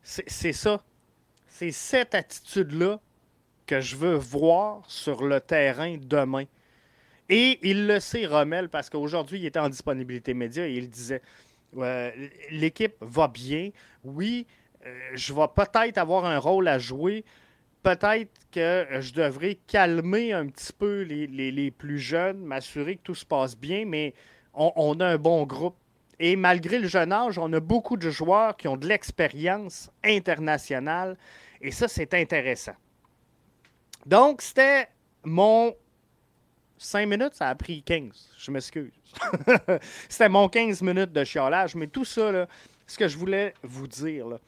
c'est 0.02 0.52
ça. 0.52 0.82
C'est 1.58 1.72
cette 1.72 2.14
attitude-là 2.14 3.00
que 3.66 3.80
je 3.80 3.96
veux 3.96 4.16
voir 4.16 4.82
sur 4.88 5.24
le 5.24 5.40
terrain 5.40 5.96
demain. 5.98 6.44
Et 7.30 7.58
il 7.62 7.86
le 7.86 7.98
sait, 7.98 8.26
Rommel, 8.26 8.68
parce 8.68 8.90
qu'aujourd'hui, 8.90 9.38
il 9.38 9.46
était 9.46 9.58
en 9.58 9.70
disponibilité 9.70 10.34
média 10.34 10.68
et 10.68 10.74
il 10.74 10.90
disait 10.90 11.22
l'équipe 12.50 12.96
va 13.00 13.28
bien. 13.28 13.70
Oui, 14.04 14.46
euh, 14.84 14.94
je 15.14 15.32
vais 15.32 15.48
peut-être 15.54 15.96
avoir 15.96 16.26
un 16.26 16.38
rôle 16.38 16.68
à 16.68 16.78
jouer. 16.78 17.24
Peut-être 17.82 18.32
que 18.52 18.86
je 19.00 19.14
devrais 19.14 19.54
calmer 19.66 20.34
un 20.34 20.48
petit 20.48 20.74
peu 20.74 21.04
les, 21.04 21.70
plus 21.70 21.98
jeunes, 21.98 22.36
m'assurer 22.36 22.96
que 22.96 23.02
tout 23.02 23.14
se 23.14 23.24
passe 23.24 23.56
bien, 23.56 23.86
mais 23.86 24.12
on, 24.52 25.00
a 25.00 25.06
un 25.06 25.16
bon 25.16 25.44
groupe. 25.44 25.76
Et 26.18 26.36
malgré 26.36 26.78
le 26.78 26.88
jeune 26.88 27.12
âge, 27.12 27.38
on 27.38 27.50
a 27.54 27.60
beaucoup 27.60 27.96
de 27.96 28.10
joueurs 28.10 28.58
qui 28.58 28.68
ont 28.68 28.76
de 28.76 28.86
l'expérience 28.86 29.90
internationale. 30.04 31.16
Et 31.60 31.70
ça, 31.70 31.88
c'est 31.88 32.12
intéressant. 32.14 32.74
Donc, 34.04 34.42
c'était 34.42 34.88
mon 35.24 35.74
5 36.78 37.06
minutes, 37.06 37.34
ça 37.34 37.48
a 37.48 37.54
pris 37.54 37.82
15. 37.82 38.34
Je 38.38 38.50
m'excuse. 38.50 38.92
C'était 40.08 40.28
mon 40.28 40.48
15 40.48 40.82
minutes 40.82 41.12
de 41.12 41.24
chiolage, 41.24 41.74
mais 41.74 41.86
tout 41.86 42.04
ça, 42.04 42.46
ce 42.86 42.98
que 42.98 43.08
je 43.08 43.16
voulais 43.16 43.54
vous 43.62 43.86
dire, 43.86 44.38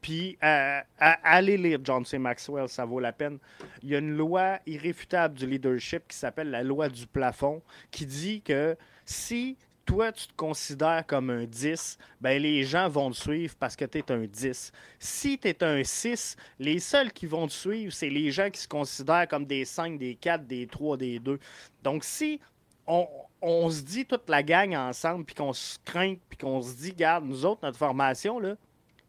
puis 0.00 0.36
euh, 0.42 0.80
allez 0.98 1.56
lire 1.56 1.78
John 1.82 2.04
C. 2.04 2.18
Maxwell, 2.18 2.68
ça 2.68 2.84
vaut 2.84 3.00
la 3.00 3.12
peine. 3.12 3.38
Il 3.82 3.90
y 3.90 3.94
a 3.94 3.98
une 3.98 4.16
loi 4.16 4.58
irréfutable 4.66 5.34
du 5.34 5.46
leadership 5.46 6.08
qui 6.08 6.16
s'appelle 6.16 6.50
la 6.50 6.62
loi 6.62 6.88
du 6.88 7.06
plafond, 7.06 7.62
qui 7.90 8.06
dit 8.06 8.42
que 8.42 8.76
si 9.06 9.56
toi, 9.84 10.12
tu 10.12 10.26
te 10.26 10.32
considères 10.36 11.04
comme 11.06 11.30
un 11.30 11.44
10, 11.44 11.98
ben 12.20 12.40
les 12.40 12.64
gens 12.64 12.88
vont 12.88 13.10
te 13.10 13.16
suivre 13.16 13.54
parce 13.58 13.76
que 13.76 13.84
tu 13.84 13.98
es 13.98 14.12
un 14.12 14.24
10. 14.24 14.72
Si 14.98 15.38
tu 15.38 15.48
es 15.48 15.62
un 15.62 15.84
6, 15.84 16.36
les 16.58 16.78
seuls 16.78 17.12
qui 17.12 17.26
vont 17.26 17.46
te 17.46 17.52
suivre, 17.52 17.92
c'est 17.92 18.08
les 18.08 18.30
gens 18.30 18.50
qui 18.50 18.60
se 18.60 18.68
considèrent 18.68 19.28
comme 19.28 19.44
des 19.44 19.64
5, 19.64 19.98
des 19.98 20.14
4, 20.14 20.46
des 20.46 20.66
3, 20.66 20.96
des 20.96 21.18
2. 21.18 21.38
Donc, 21.82 22.04
si 22.04 22.40
on, 22.86 23.70
se 23.70 23.82
dit 23.82 24.04
toute 24.04 24.28
la 24.28 24.42
gang 24.42 24.74
ensemble, 24.74 25.24
puis 25.24 25.34
qu'on 25.34 25.52
se 25.52 25.78
craint, 25.84 26.14
puis 26.28 26.38
qu'on 26.38 26.60
se 26.62 26.74
dit, 26.74 26.92
garde, 26.92 27.24
nous 27.24 27.44
autres, 27.44 27.60
notre 27.62 27.78
formation, 27.78 28.40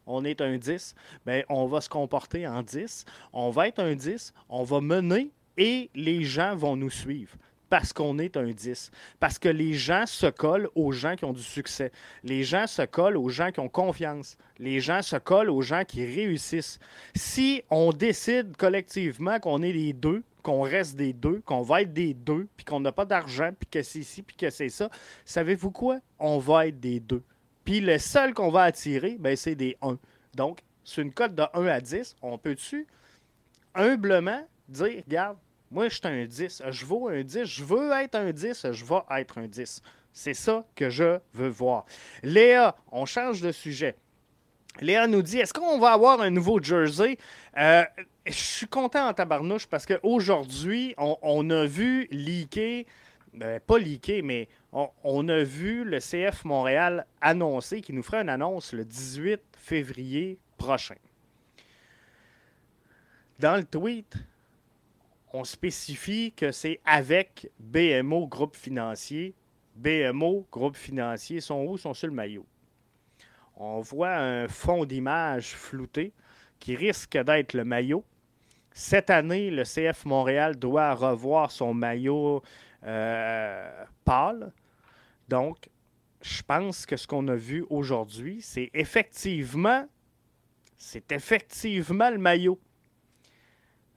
on 0.06 0.24
est 0.24 0.40
un 0.40 0.56
10, 0.56 0.94
bien, 1.24 1.42
on 1.48 1.66
va 1.66 1.80
se 1.80 1.88
comporter 1.88 2.46
en 2.46 2.62
10, 2.62 3.04
on 3.32 3.50
va 3.50 3.68
être 3.68 3.80
un 3.80 3.94
10, 3.94 4.32
on 4.48 4.64
va 4.64 4.80
mener 4.80 5.30
et 5.56 5.90
les 5.94 6.22
gens 6.22 6.54
vont 6.54 6.76
nous 6.76 6.90
suivre 6.90 7.36
parce 7.68 7.92
qu'on 7.92 8.18
est 8.18 8.36
un 8.36 8.50
10. 8.50 8.90
Parce 9.18 9.38
que 9.38 9.48
les 9.48 9.74
gens 9.74 10.06
se 10.06 10.26
collent 10.26 10.68
aux 10.74 10.92
gens 10.92 11.16
qui 11.16 11.24
ont 11.24 11.32
du 11.32 11.42
succès. 11.42 11.92
Les 12.22 12.44
gens 12.44 12.66
se 12.66 12.82
collent 12.82 13.16
aux 13.16 13.28
gens 13.28 13.50
qui 13.50 13.60
ont 13.60 13.68
confiance. 13.68 14.36
Les 14.58 14.80
gens 14.80 15.02
se 15.02 15.16
collent 15.16 15.50
aux 15.50 15.62
gens 15.62 15.84
qui 15.84 16.04
réussissent. 16.04 16.78
Si 17.14 17.62
on 17.70 17.92
décide 17.92 18.56
collectivement 18.56 19.38
qu'on 19.40 19.62
est 19.62 19.72
les 19.72 19.92
deux, 19.92 20.22
qu'on 20.42 20.62
reste 20.62 20.96
des 20.96 21.12
deux, 21.12 21.40
qu'on 21.44 21.62
va 21.62 21.82
être 21.82 21.92
des 21.92 22.14
deux, 22.14 22.46
puis 22.56 22.64
qu'on 22.64 22.78
n'a 22.78 22.92
pas 22.92 23.04
d'argent, 23.04 23.50
puis 23.58 23.68
que 23.68 23.82
c'est 23.82 23.98
ici, 23.98 24.22
puis 24.22 24.36
que 24.36 24.48
c'est 24.48 24.68
ça, 24.68 24.88
savez-vous 25.24 25.72
quoi? 25.72 25.98
On 26.20 26.38
va 26.38 26.68
être 26.68 26.78
des 26.78 27.00
deux. 27.00 27.22
Puis 27.64 27.80
le 27.80 27.98
seul 27.98 28.32
qu'on 28.32 28.50
va 28.50 28.62
attirer, 28.62 29.16
ben, 29.18 29.34
c'est 29.36 29.56
des 29.56 29.76
1. 29.82 29.98
Donc, 30.36 30.60
c'est 30.84 31.02
une 31.02 31.12
cote 31.12 31.34
de 31.34 31.42
1 31.52 31.66
à 31.66 31.80
10. 31.80 32.14
On 32.22 32.38
peut-tu 32.38 32.86
humblement 33.74 34.46
dire, 34.68 35.02
regarde, 35.04 35.36
moi, 35.76 35.90
je 35.90 35.96
suis 35.96 36.08
un 36.08 36.24
10, 36.24 36.62
je 36.70 36.86
vaux 36.86 37.08
un 37.08 37.22
10, 37.22 37.44
je 37.44 37.62
veux 37.62 37.92
être 37.92 38.14
un 38.14 38.32
10, 38.32 38.72
je 38.72 38.82
vais 38.82 39.20
être 39.20 39.36
un 39.36 39.46
10. 39.46 39.82
C'est 40.10 40.32
ça 40.32 40.64
que 40.74 40.88
je 40.88 41.18
veux 41.34 41.48
voir. 41.48 41.84
Léa, 42.22 42.74
on 42.90 43.04
change 43.04 43.42
de 43.42 43.52
sujet. 43.52 43.94
Léa 44.80 45.06
nous 45.06 45.20
dit 45.20 45.38
est-ce 45.38 45.52
qu'on 45.52 45.78
va 45.78 45.92
avoir 45.92 46.22
un 46.22 46.30
nouveau 46.30 46.62
jersey? 46.62 47.18
Euh, 47.58 47.84
Je 48.24 48.32
suis 48.32 48.66
content 48.66 49.06
en 49.06 49.12
tabarnouche 49.12 49.66
parce 49.66 49.84
qu'aujourd'hui, 49.84 50.94
on, 50.96 51.18
on 51.20 51.50
a 51.50 51.66
vu 51.66 52.08
leaker, 52.10 52.84
ben, 53.34 53.60
pas 53.60 53.78
leaker, 53.78 54.22
mais 54.24 54.48
on, 54.72 55.28
a 55.28 55.42
vu 55.42 55.84
le 55.84 55.98
CF 55.98 56.46
Montréal 56.46 57.04
annoncer 57.20 57.82
qu'il 57.82 57.96
nous 57.96 58.02
ferait 58.02 58.22
une 58.22 58.30
annonce 58.30 58.72
le 58.72 58.86
18 58.86 59.42
février 59.58 60.38
prochain. 60.56 60.96
Dans 63.38 63.56
le 63.56 63.64
tweet, 63.64 64.16
on 65.36 65.44
spécifie 65.44 66.32
que 66.32 66.50
c'est 66.50 66.80
avec 66.86 67.50
BMO 67.60 68.26
Groupe 68.26 68.56
Financier. 68.56 69.34
BMO 69.74 70.46
Groupe 70.50 70.76
Financier 70.76 71.42
sont 71.42 71.62
où? 71.66 71.76
sont 71.76 71.92
sur 71.92 72.08
le 72.08 72.14
maillot. 72.14 72.46
On 73.54 73.80
voit 73.80 74.16
un 74.16 74.48
fond 74.48 74.86
d'image 74.86 75.54
flouté 75.54 76.14
qui 76.58 76.74
risque 76.74 77.18
d'être 77.18 77.52
le 77.52 77.64
maillot. 77.64 78.02
Cette 78.72 79.10
année, 79.10 79.50
le 79.50 79.64
CF 79.64 80.06
Montréal 80.06 80.56
doit 80.56 80.94
revoir 80.94 81.50
son 81.50 81.74
maillot 81.74 82.42
euh, 82.84 83.84
pâle. 84.06 84.52
Donc, 85.28 85.68
je 86.22 86.42
pense 86.42 86.86
que 86.86 86.96
ce 86.96 87.06
qu'on 87.06 87.28
a 87.28 87.36
vu 87.36 87.66
aujourd'hui, 87.68 88.40
c'est 88.40 88.70
effectivement, 88.72 89.86
c'est 90.78 91.12
effectivement 91.12 92.08
le 92.08 92.18
maillot. 92.18 92.58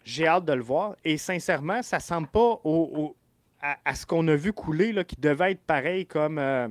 J'ai 0.10 0.28
hâte 0.28 0.46
de 0.46 0.54
le 0.54 0.64
voir. 0.64 0.96
Et 1.06 1.18
sincèrement, 1.18 1.82
ça 1.84 1.98
ne 1.98 2.02
semble 2.02 2.28
pas 2.28 2.60
à, 3.62 3.96
ce 3.96 4.06
qu'on 4.06 4.28
a 4.28 4.36
vu 4.36 4.54
couler, 4.54 4.92
là, 4.92 5.04
qui 5.04 5.16
devait 5.18 5.52
être 5.52 5.62
pareil 5.62 6.06
comme 6.06 6.40
euh, 6.40 6.68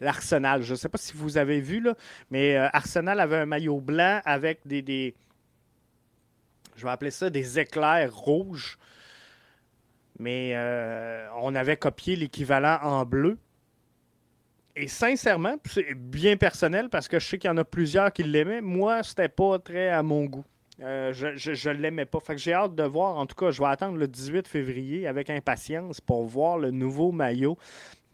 l'Arsenal. 0.00 0.62
Je 0.62 0.72
ne 0.72 0.76
sais 0.76 0.88
pas 0.88 0.98
si 0.98 1.12
vous 1.14 1.38
avez 1.38 1.60
vu, 1.60 1.80
là, 1.80 1.94
mais 2.30 2.56
euh, 2.56 2.68
Arsenal 2.72 3.20
avait 3.20 3.38
un 3.38 3.46
maillot 3.46 3.80
blanc 3.80 4.20
avec 4.24 4.60
des, 4.66 4.82
des, 4.82 5.14
Je 6.76 6.84
vais 6.84 6.90
appeler 6.90 7.10
ça 7.10 7.30
des 7.30 7.58
éclairs 7.58 8.14
rouges 8.14 8.78
mais 10.20 10.52
euh, 10.54 11.26
on 11.40 11.54
avait 11.54 11.78
copié 11.78 12.14
l'équivalent 12.14 12.78
en 12.82 13.06
bleu. 13.06 13.38
Et 14.76 14.86
sincèrement, 14.86 15.56
c'est 15.64 15.94
bien 15.94 16.36
personnel 16.36 16.90
parce 16.90 17.08
que 17.08 17.18
je 17.18 17.26
sais 17.26 17.38
qu'il 17.38 17.48
y 17.48 17.52
en 17.52 17.56
a 17.56 17.64
plusieurs 17.64 18.12
qui 18.12 18.22
l'aimaient. 18.22 18.60
Moi, 18.60 19.02
c'était 19.02 19.30
pas 19.30 19.58
très 19.58 19.88
à 19.88 20.02
mon 20.02 20.26
goût. 20.26 20.44
Euh, 20.82 21.12
je 21.12 21.70
ne 21.70 21.74
l'aimais 21.74 22.06
pas. 22.06 22.18
J'ai 22.36 22.52
hâte 22.52 22.74
de 22.74 22.82
voir. 22.84 23.16
En 23.16 23.26
tout 23.26 23.34
cas, 23.34 23.50
je 23.50 23.60
vais 23.60 23.68
attendre 23.68 23.96
le 23.96 24.08
18 24.08 24.48
février 24.48 25.06
avec 25.06 25.30
impatience 25.30 26.00
pour 26.00 26.24
voir 26.24 26.58
le 26.58 26.70
nouveau 26.70 27.12
maillot 27.12 27.58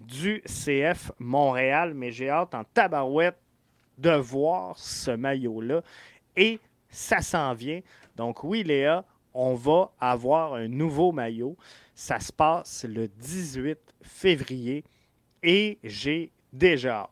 du 0.00 0.42
CF 0.46 1.12
Montréal. 1.18 1.94
Mais 1.94 2.10
j'ai 2.10 2.28
hâte 2.28 2.54
en 2.54 2.64
tabarouette 2.64 3.38
de 3.98 4.10
voir 4.10 4.76
ce 4.78 5.10
maillot-là. 5.10 5.82
Et 6.36 6.58
ça 6.90 7.20
s'en 7.20 7.54
vient. 7.54 7.80
Donc 8.16 8.42
oui, 8.44 8.62
Léa, 8.62 9.04
on 9.32 9.54
va 9.54 9.92
avoir 10.00 10.54
un 10.54 10.68
nouveau 10.68 11.12
maillot. 11.12 11.56
Ça 11.94 12.18
se 12.20 12.32
passe 12.32 12.84
le 12.88 13.08
18 13.08 13.78
février 14.02 14.84
et 15.42 15.78
j'ai 15.82 16.30
déjà 16.52 17.08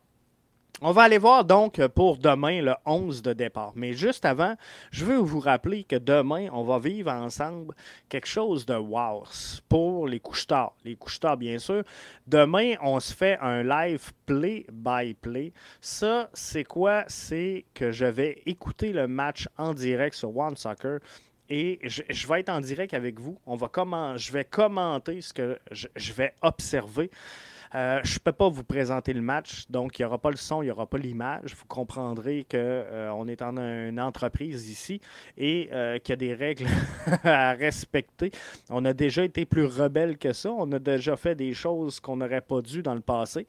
On 0.81 0.91
va 0.91 1.03
aller 1.03 1.17
voir 1.17 1.45
donc 1.45 1.85
pour 1.87 2.17
demain 2.17 2.61
le 2.61 2.73
11 2.85 3.21
de 3.21 3.31
départ. 3.31 3.71
Mais 3.75 3.93
juste 3.93 4.25
avant, 4.25 4.55
je 4.91 5.05
veux 5.05 5.17
vous 5.17 5.39
rappeler 5.39 5.85
que 5.85 5.95
demain, 5.95 6.49
on 6.51 6.63
va 6.63 6.79
vivre 6.79 7.11
ensemble 7.11 7.73
quelque 8.09 8.27
chose 8.27 8.65
de 8.65 8.75
wow 8.75 9.23
pour 9.69 10.05
les 10.05 10.19
couches. 10.19 10.47
Les 10.83 10.95
couches 10.97 11.21
bien 11.37 11.59
sûr. 11.59 11.83
Demain, 12.27 12.75
on 12.81 12.99
se 12.99 13.13
fait 13.13 13.37
un 13.39 13.63
live 13.63 14.11
play 14.25 14.65
by 14.69 15.13
play. 15.13 15.53
Ça, 15.79 16.29
c'est 16.33 16.65
quoi? 16.65 17.05
C'est 17.07 17.65
que 17.73 17.93
je 17.93 18.05
vais 18.05 18.41
écouter 18.45 18.91
le 18.91 19.07
match 19.07 19.47
en 19.57 19.73
direct 19.73 20.15
sur 20.15 20.35
One 20.35 20.57
Soccer 20.57 20.99
et 21.49 21.79
je, 21.83 22.27
vais 22.27 22.39
être 22.41 22.49
en 22.49 22.59
direct 22.59 22.93
avec 22.93 23.19
vous. 23.19 23.37
On 23.45 23.55
va 23.55 23.67
comment, 23.67 24.17
je 24.17 24.31
vais 24.31 24.45
commenter 24.45 25.21
ce 25.21 25.33
que 25.33 25.59
je, 25.71 26.13
vais 26.13 26.33
observer. 26.41 27.11
Euh, 27.75 27.99
je 28.05 28.13
ne 28.13 28.19
peux 28.19 28.31
pas 28.31 28.47
vous 28.47 28.63
présenter 28.63 29.11
le 29.11 29.21
match, 29.21 29.65
donc 29.69 29.99
il 29.99 30.01
n'y 30.01 30.05
aura 30.05 30.17
pas 30.17 30.31
le 30.31 30.37
son, 30.37 30.61
il 30.61 30.65
n'y 30.65 30.71
aura 30.71 30.87
pas 30.87 30.97
l'image. 30.97 31.55
Vous 31.55 31.65
comprendrez 31.67 32.45
qu'on 32.49 32.57
euh, 32.57 33.25
est 33.25 33.41
en 33.41 33.57
une 33.57 33.99
entreprise 33.99 34.69
ici 34.69 35.01
et 35.37 35.69
euh, 35.73 35.99
qu'il 35.99 36.13
y 36.13 36.13
a 36.13 36.15
des 36.15 36.33
règles 36.33 36.67
à 37.25 37.51
respecter. 37.51 38.31
On 38.69 38.85
a 38.85 38.93
déjà 38.93 39.25
été 39.25 39.45
plus 39.45 39.65
rebelle 39.65 40.17
que 40.17 40.31
ça. 40.31 40.51
On 40.51 40.71
a 40.71 40.79
déjà 40.79 41.17
fait 41.17 41.35
des 41.35 41.53
choses 41.53 41.99
qu'on 41.99 42.15
n'aurait 42.15 42.39
pas 42.39 42.61
dû 42.61 42.81
dans 42.81 42.95
le 42.95 43.01
passé. 43.01 43.45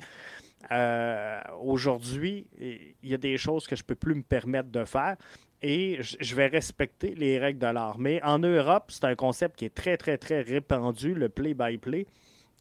Aujourd'hui, 1.63 2.49
il 2.59 3.09
y 3.09 3.15
a 3.15 3.19
des 3.19 3.37
choses 3.37 3.69
que 3.69 3.77
je 3.77 3.83
ne 3.83 3.87
peux 3.87 3.95
plus 3.95 4.17
me 4.17 4.23
permettre 4.23 4.71
de 4.71 4.85
faire 4.85 5.15
et 5.63 6.01
je 6.01 6.35
vais 6.35 6.49
respecter 6.49 7.15
les 7.15 7.39
règles 7.39 7.61
de 7.61 7.67
l'art. 7.69 7.99
Mais 8.01 8.21
en 8.25 8.41
Europe, 8.41 8.87
c'est 8.89 9.05
un 9.05 9.15
concept 9.15 9.57
qui 9.57 9.67
est 9.67 9.75
très, 9.75 9.97
très, 9.97 10.19
très 10.19 10.43
répandu, 10.43 11.15
le 11.15 11.29
play-by-play. 11.29 12.07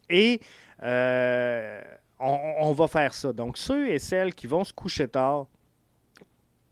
Et 0.08 0.40
euh, 0.82 1.80
on, 2.18 2.72
va 2.72 2.88
faire 2.88 3.14
ça. 3.14 3.32
Donc, 3.32 3.58
ceux 3.58 3.90
et 3.90 3.98
celles 3.98 4.34
qui 4.34 4.46
vont 4.46 4.64
se 4.64 4.72
coucher 4.72 5.08
tard, 5.08 5.46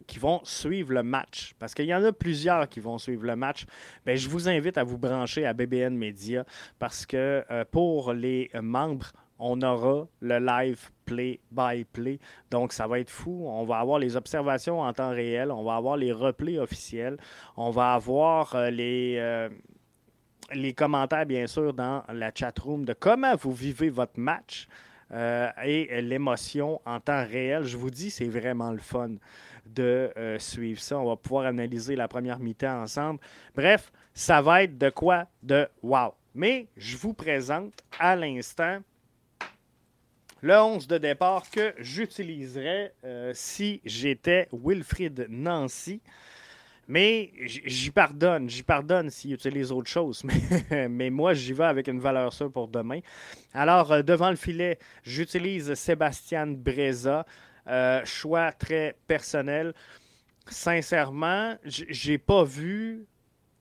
qui 0.07 0.19
vont 0.19 0.41
suivre 0.45 0.93
le 0.93 1.03
match, 1.03 1.55
parce 1.59 1.75
qu'il 1.75 1.87
y 1.87 1.95
en 1.95 2.05
a 2.05 2.13
plusieurs 2.13 2.69
qui 2.69 2.81
vont 2.81 2.99
suivre 2.99 3.25
le 3.25 3.37
match, 3.37 3.65
bien, 4.05 4.17
je 4.17 4.29
vous 4.29 4.49
invite 4.49 4.77
à 4.77 4.85
vous 4.85 4.99
brancher 4.99 5.47
à 5.47 5.55
BBN 5.55 5.97
Media 5.97 6.45
parce 6.79 7.07
que 7.07 7.43
euh, 7.51 7.65
pour 7.71 8.13
les 8.13 8.51
membres, 8.61 9.13
on 9.39 9.61
aura 9.63 10.07
le 10.21 10.39
live 10.39 10.91
play-by-play. 11.07 12.19
Donc, 12.51 12.73
ça 12.73 12.87
va 12.87 13.01
être 13.01 13.11
fou. 13.11 13.45
On 13.47 13.65
va 13.65 13.79
avoir 13.79 13.99
les 13.99 14.17
observations 14.17 14.81
en 14.81 14.93
temps 14.93 15.11
réel. 15.11 15.51
On 15.51 15.65
va 15.65 15.75
avoir 15.77 15.97
les 15.97 16.13
replays 16.13 16.59
officiels. 16.59 17.19
On 17.57 17.71
va 17.71 17.95
avoir 17.95 18.55
euh, 18.55 18.71
les, 18.71 19.49
les 20.53 20.73
commentaires, 20.73 21.27
bien 21.27 21.47
sûr, 21.47 21.73
dans 21.73 22.03
la 22.13 22.31
chat 22.35 22.57
room 22.59 22.85
de 22.85 22.93
comment 22.93 23.35
vous 23.37 23.53
vivez 23.53 23.91
votre 23.91 24.19
match 24.19 24.69
euh, 25.13 25.49
et 25.65 26.01
l'émotion 26.03 26.81
en 26.85 27.01
temps 27.01 27.25
réel. 27.25 27.65
Je 27.65 27.77
vous 27.77 27.91
dis, 27.91 28.11
c'est 28.11 28.29
vraiment 28.29 28.73
le 28.73 28.79
fun 28.79 29.11
de 29.67 30.11
suivre 30.39 30.81
ça. 30.81 30.99
On 30.99 31.07
va 31.07 31.17
pouvoir 31.17 31.47
analyser 31.47 31.97
la 31.97 32.09
première 32.09 32.39
mi-temps 32.39 32.83
ensemble. 32.83 33.21
Bref, 33.55 33.91
ça 34.13 34.43
va 34.43 34.63
être 34.63 34.77
de 34.77 34.91
quoi? 34.91 35.27
De 35.43 35.67
wow. 35.83 36.15
Mais 36.35 36.67
je 36.77 36.97
vous 36.97 37.15
présente 37.15 37.73
à 37.99 38.17
l'instant 38.17 38.81
le 40.45 40.61
11 40.61 40.87
de 40.87 40.99
départ 40.99 41.49
que 41.49 41.75
j'utiliserais 41.79 42.93
euh, 43.05 43.33
si 43.35 43.81
j'étais 43.83 44.47
Wilfrid 44.53 45.27
Nancy. 45.31 46.03
Mais 46.89 47.33
j'y 47.41 47.91
pardonne, 47.91 48.49
j'y 48.49 48.63
pardonne 48.63 49.11
s'il 49.11 49.33
utilise 49.33 49.73
autre 49.73 49.91
chose. 49.91 50.23
Mais, 50.71 51.11
moi, 51.11 51.35
j'y 51.35 51.53
vais 51.53 51.65
avec 51.65 51.89
une 51.89 52.01
valeur 52.01 52.33
sûre 52.33 52.51
pour 52.53 52.69
demain. 52.69 53.01
Alors, 53.53 53.93
euh, 53.93 54.03
devant 54.03 54.31
le 54.31 54.37
filet, 54.37 54.79
j'utilise 55.03 55.75
Sébastien 55.75 56.47
Breza. 56.47 57.25
Euh, 57.67 58.05
choix 58.05 58.53
très 58.53 58.95
personnel. 59.07 59.73
Sincèrement, 60.47 61.57
j'ai 61.65 62.19
pas 62.19 62.45
vu, 62.45 63.07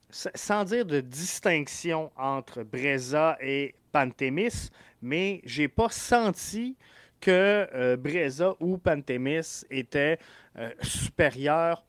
sans 0.10 0.66
dire 0.66 0.86
de 0.86 1.00
distinction 1.00 2.12
entre 2.18 2.64
Breza 2.64 3.38
et 3.40 3.74
Pantémis, 3.94 4.70
mais 5.02 5.40
j'ai 5.46 5.70
pas 5.70 5.88
senti 5.90 6.76
que 7.22 7.68
euh, 7.74 7.96
Breza 7.96 8.56
ou 8.60 8.78
Pantémis 8.78 9.64
étaient 9.70 10.20
euh, 10.58 10.72
supérieurs. 10.82 11.86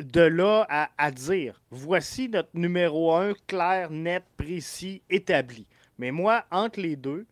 De 0.00 0.22
là 0.22 0.66
à, 0.68 0.90
à, 0.98 1.10
dire, 1.10 1.60
voici 1.70 2.28
notre 2.28 2.48
numéro 2.54 3.14
un 3.14 3.34
clair, 3.46 3.90
net, 3.90 4.24
précis, 4.36 5.02
établi. 5.10 5.66
Mais 5.98 6.10
moi, 6.10 6.44
entre 6.50 6.80
les 6.80 6.96
deux, 6.96 7.26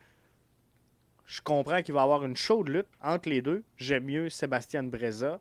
je 1.27 1.41
comprends 1.41 1.83
qu'il 1.83 1.95
va 1.95 2.01
y 2.01 2.03
avoir 2.03 2.25
une 2.25 2.37
chaude 2.37 2.69
lutte 2.69 2.89
entre 3.01 3.29
les 3.29 3.41
deux. 3.41 3.63
J'aime 3.77 4.05
mieux 4.05 4.29
Sébastien 4.31 4.83
Breza. 4.83 5.41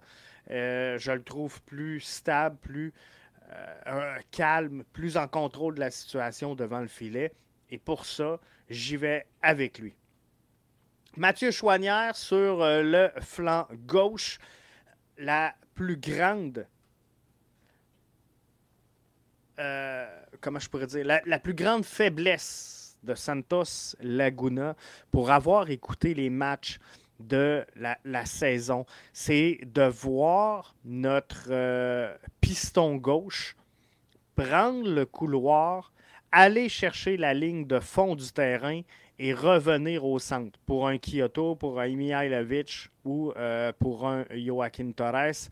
Euh, 0.52 0.98
je 0.98 1.12
le 1.12 1.24
trouve 1.24 1.62
plus 1.64 2.00
stable, 2.00 2.58
plus 2.58 2.94
euh, 3.88 4.18
calme, 4.30 4.84
plus 4.94 5.18
en 5.18 5.28
contrôle 5.28 5.76
de 5.76 5.80
la 5.80 5.92
situation 5.92 6.54
devant 6.54 6.80
le 6.80 6.88
filet. 6.88 7.32
Et 7.72 7.80
pour 7.80 8.06
ça, 8.06 8.40
j'y 8.70 8.98
vais 8.98 9.26
avec 9.42 9.80
lui. 9.80 9.96
Mathieu 11.18 11.50
Chouanière 11.50 12.16
sur 12.16 12.62
euh, 12.62 12.84
le 12.84 13.12
flanc 13.22 13.68
gauche, 13.88 14.38
la 15.18 15.56
plus 15.74 15.98
grande. 15.98 16.68
Comment 20.42 20.60
je 20.60 20.70
pourrais 20.70 20.88
dire? 20.88 21.06
la 21.06 21.40
plus 21.40 21.54
grande 21.54 21.86
faiblesse 21.86 22.80
de 23.04 23.16
Santos 23.16 23.96
Laguna 24.02 24.76
pour 25.12 25.32
avoir 25.32 25.70
écouté 25.70 26.14
les 26.14 26.30
matchs 26.30 26.80
de 27.20 27.66
la, 27.76 28.26
saison. 28.26 28.86
C'est 29.14 29.60
de 29.66 29.84
voir 29.84 30.76
notre 30.86 31.48
euh, 31.50 32.16
piston 32.40 32.96
gauche 32.96 33.56
prendre 34.36 34.90
le 34.90 35.06
couloir, 35.06 35.92
aller 36.32 36.70
chercher 36.70 37.18
la 37.18 37.34
ligne 37.34 37.68
de 37.68 37.80
fond 37.80 38.16
du 38.16 38.32
terrain 38.32 38.82
et 39.18 39.34
revenir 39.34 40.06
au 40.06 40.18
centre. 40.18 40.58
Pour 40.66 40.88
un 40.88 40.98
Kyoto, 40.98 41.56
pour 41.56 41.82
un 41.82 41.90
Mihailovic 41.90 42.90
ou 43.04 43.34
euh, 43.36 43.74
pour 43.78 44.08
un 44.08 44.24
Joaquin 44.34 44.92
Torres, 44.94 45.50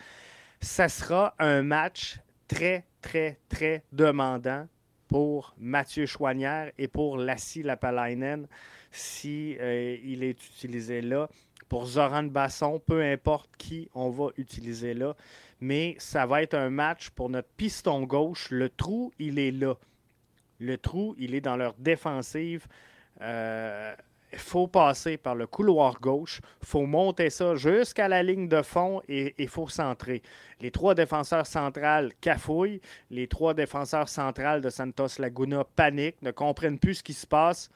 ça 0.61 0.87
sera 0.87 1.35
un 1.37 1.63
match 1.63 2.17
très, 2.47 2.85
très, 3.01 3.39
très 3.49 3.83
demandant 3.91 4.67
pour 5.07 5.55
Mathieu 5.57 6.05
Chouanière 6.05 6.71
et 6.77 6.87
pour 6.87 7.17
Lassie 7.17 7.63
Lapalainen 7.63 8.47
si 8.91 9.57
euh, 9.59 9.97
il 10.03 10.23
est 10.23 10.43
utilisé 10.45 11.01
là 11.01 11.29
pour 11.69 11.85
Zoran 11.85 12.23
Basson, 12.23 12.79
peu 12.79 13.03
importe 13.03 13.49
qui 13.57 13.89
on 13.93 14.09
va 14.09 14.29
utiliser 14.37 14.93
là. 14.93 15.15
Mais 15.59 15.95
ça 15.99 16.25
va 16.25 16.41
être 16.41 16.53
un 16.53 16.69
match 16.69 17.09
pour 17.09 17.29
notre 17.29 17.49
piston 17.57 18.03
gauche. 18.03 18.49
Le 18.51 18.69
trou, 18.69 19.11
il 19.19 19.39
est 19.39 19.51
là. 19.51 19.75
Le 20.59 20.77
trou, 20.77 21.15
il 21.17 21.35
est 21.35 21.41
dans 21.41 21.57
leur 21.57 21.73
défensive. 21.77 22.67
Il 24.33 24.39
faut 24.39 24.67
passer 24.67 25.17
par 25.17 25.35
le 25.35 25.47
couloir 25.47 25.99
gauche. 26.01 26.41
Il 26.61 26.67
faut 26.67 26.85
monter 26.85 27.29
ça 27.29 27.55
jusqu'à 27.55 28.07
la 28.07 28.23
ligne 28.23 28.49
de 28.49 28.61
fond 28.61 29.01
et 29.07 29.33
il 29.37 29.47
faut 29.47 29.69
centrer. 29.69 30.21
Les 30.59 30.71
trois 30.71 30.95
défenseurs 30.95 31.47
centrales 31.47 32.11
cafouillent. 32.19 32.81
Les 33.09 33.27
trois 33.27 33.53
défenseurs 33.53 34.09
centrales 34.09 34.61
de 34.61 34.69
Santos 34.69 35.19
Laguna 35.19 35.63
paniquent, 35.75 36.21
ne 36.21 36.31
comprennent 36.31 36.79
plus 36.79 36.95
ce 36.95 37.03
qui 37.03 37.13
se 37.13 37.25
passe. 37.25 37.69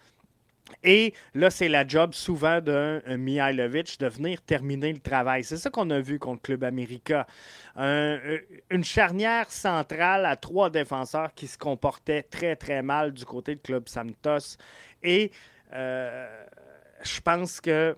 Et 0.83 1.13
là, 1.33 1.49
c'est 1.49 1.69
la 1.69 1.87
job 1.87 2.13
souvent 2.13 2.61
d'un 2.61 3.01
Mihailovic 3.17 3.99
de 3.99 4.07
venir 4.07 4.41
terminer 4.41 4.93
le 4.93 4.99
travail. 4.99 5.43
C'est 5.43 5.57
ça 5.57 5.69
qu'on 5.69 5.89
a 5.89 5.99
vu 5.99 6.19
contre 6.19 6.41
Club 6.41 6.63
America. 6.63 7.27
Euh, 7.77 8.39
une 8.69 8.83
charnière 8.83 9.49
centrale 9.51 10.25
à 10.25 10.35
trois 10.35 10.69
défenseurs 10.69 11.33
qui 11.33 11.47
se 11.47 11.57
comportaient 11.57 12.23
très, 12.23 12.55
très 12.55 12.81
mal 12.81 13.11
du 13.11 13.25
côté 13.25 13.55
de 13.55 13.61
Club 13.61 13.87
Santos. 13.87 14.57
Et 15.03 15.31
euh, 15.73 16.45
je 17.03 17.21
pense 17.21 17.62
que 17.62 17.95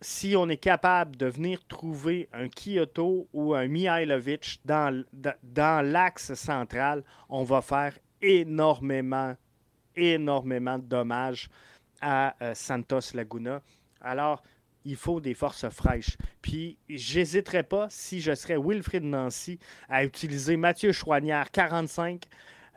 si 0.00 0.36
on 0.36 0.48
est 0.48 0.58
capable 0.58 1.16
de 1.16 1.26
venir 1.26 1.64
trouver 1.66 2.28
un 2.32 2.48
Kyoto 2.48 3.28
ou 3.32 3.54
un 3.54 3.66
Mihailovic 3.68 4.60
dans, 4.64 5.04
dans 5.42 5.86
l'axe 5.86 6.34
central, 6.34 7.02
on 7.28 7.42
va 7.42 7.62
faire 7.62 7.94
énormément, 8.20 9.34
énormément 9.96 10.78
de 10.78 10.84
dommages 10.84 11.48
à 12.00 12.34
euh, 12.42 12.54
Santos 12.54 13.14
Laguna. 13.14 13.62
Alors, 14.00 14.42
il 14.84 14.96
faut 14.96 15.20
des 15.20 15.32
forces 15.32 15.68
fraîches. 15.70 16.18
Puis, 16.42 16.78
j'hésiterais 16.88 17.62
pas, 17.62 17.86
si 17.88 18.20
je 18.20 18.34
serais 18.34 18.58
Wilfrid 18.58 19.02
Nancy, 19.02 19.58
à 19.88 20.04
utiliser 20.04 20.58
Mathieu 20.58 20.92
Chouanière, 20.92 21.50
45, 21.50 22.24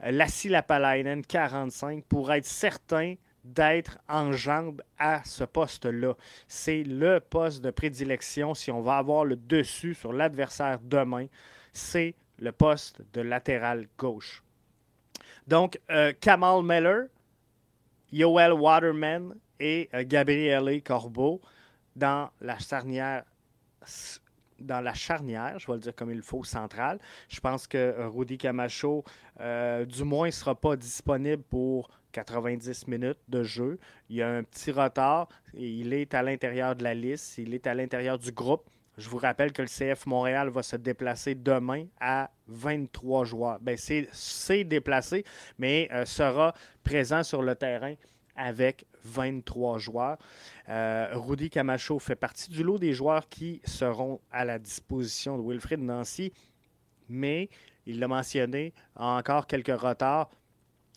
euh, 0.03 0.11
Lassie 0.11 0.47
Lapalainen, 0.47 1.25
45, 1.25 2.05
pour 2.05 2.31
être 2.31 2.45
certain 2.45 3.15
d'être 3.47 3.97
en 4.07 4.33
jambe 4.33 4.81
à 4.97 5.23
ce 5.23 5.43
poste-là. 5.43 6.13
C'est 6.47 6.83
le 6.83 7.19
poste 7.19 7.63
de 7.63 7.71
prédilection 7.71 8.53
si 8.53 8.71
on 8.71 8.81
va 8.81 8.97
avoir 8.97 9.25
le 9.25 9.35
dessus 9.35 9.93
sur 9.93 10.13
l'adversaire 10.13 10.79
demain. 10.81 11.27
C'est 11.73 12.15
le 12.39 12.51
poste 12.51 13.01
de 13.13 13.21
latéral 13.21 13.87
gauche. 13.97 14.43
Donc, 15.47 15.79
euh, 15.89 16.13
Kamal 16.19 16.63
Meller, 16.63 17.05
Yoel 18.11 18.53
Waterman 18.53 19.35
et 19.59 19.89
euh, 19.93 20.03
Gabriele 20.05 20.81
Corbeau 20.83 21.41
dans 21.95 22.29
la 22.41 22.59
charnière 22.59 23.23
dans 24.59 24.81
la 24.81 24.95
charnière, 24.95 25.59
je 25.59 25.67
vais 25.67 25.73
le 25.73 25.79
dire 25.79 25.95
comme 25.95 26.09
il 26.09 26.23
faut, 26.23 26.43
centrale. 26.43 26.99
Je 27.29 27.39
pense 27.39 27.67
que 27.67 27.77
euh, 27.77 28.09
Rudy 28.09 28.39
Camacho, 28.39 29.05
du 29.39 30.03
moins, 30.03 30.27
ne 30.27 30.31
sera 30.31 30.55
pas 30.55 30.75
disponible 30.75 31.43
pour 31.43 31.89
90 32.11 32.87
minutes 32.87 33.19
de 33.27 33.43
jeu. 33.43 33.79
Il 34.09 34.17
y 34.17 34.21
a 34.21 34.29
un 34.29 34.43
petit 34.43 34.71
retard. 34.71 35.27
Et 35.53 35.67
il 35.67 35.93
est 35.93 36.13
à 36.13 36.23
l'intérieur 36.23 36.75
de 36.75 36.83
la 36.83 36.93
liste. 36.93 37.37
Il 37.37 37.53
est 37.53 37.67
à 37.67 37.73
l'intérieur 37.73 38.17
du 38.17 38.31
groupe. 38.31 38.69
Je 38.97 39.09
vous 39.09 39.17
rappelle 39.17 39.51
que 39.51 39.61
le 39.61 39.67
CF 39.67 40.07
Montréal 40.07 40.49
va 40.49 40.63
se 40.63 40.75
déplacer 40.75 41.35
demain 41.35 41.85
à 41.99 42.31
23 42.47 43.25
joueurs. 43.25 43.59
Ben, 43.61 43.77
c'est 43.77 44.63
déplacé, 44.63 45.23
mais 45.59 45.87
euh, 45.91 46.03
sera 46.05 46.55
présent 46.83 47.21
sur 47.21 47.43
le 47.43 47.53
terrain 47.55 47.93
avec 48.35 48.85
23 49.03 49.77
joueurs. 49.77 50.17
Euh, 50.69 51.09
Rudy 51.13 51.49
Camacho 51.49 51.99
fait 51.99 52.15
partie 52.15 52.49
du 52.49 52.63
lot 52.63 52.79
des 52.79 52.93
joueurs 52.93 53.29
qui 53.29 53.61
seront 53.65 54.19
à 54.31 54.45
la 54.45 54.57
disposition 54.57 55.37
de 55.37 55.47
Wilfrid 55.47 55.79
Nancy, 55.79 56.33
mais 57.07 57.49
il 57.85 57.99
l'a 57.99 58.07
mentionné, 58.07 58.73
encore 58.95 59.47
quelques 59.47 59.79
retards 59.79 60.29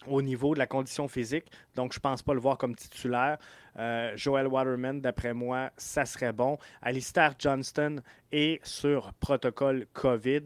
au 0.07 0.23
niveau 0.23 0.55
de 0.55 0.59
la 0.59 0.67
condition 0.67 1.09
physique. 1.09 1.47
Donc, 1.75 1.93
je 1.93 1.99
ne 1.99 2.03
pense 2.03 2.23
pas 2.23 2.35
le 2.35 2.41
voir 2.41 2.59
comme 2.59 2.75
titulaire. 2.75 3.39
Euh, 3.79 4.13
Joel 4.17 4.47
Waterman, 4.47 5.01
d'après 5.01 5.35
moi, 5.35 5.71
ça 5.77 6.05
serait 6.05 6.33
bon. 6.33 6.59
Alistair 6.83 7.35
Johnston 7.39 8.01
est 8.33 8.65
sur 8.65 9.13
protocole 9.15 9.87
COVID. 9.93 10.45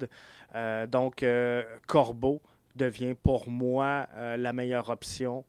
Euh, 0.55 0.87
donc, 0.87 1.23
euh, 1.23 1.63
Corbeau 1.87 2.41
devient 2.77 3.15
pour 3.15 3.49
moi 3.49 4.09
la 4.37 4.53
meilleure 4.53 4.91
option 4.91 5.45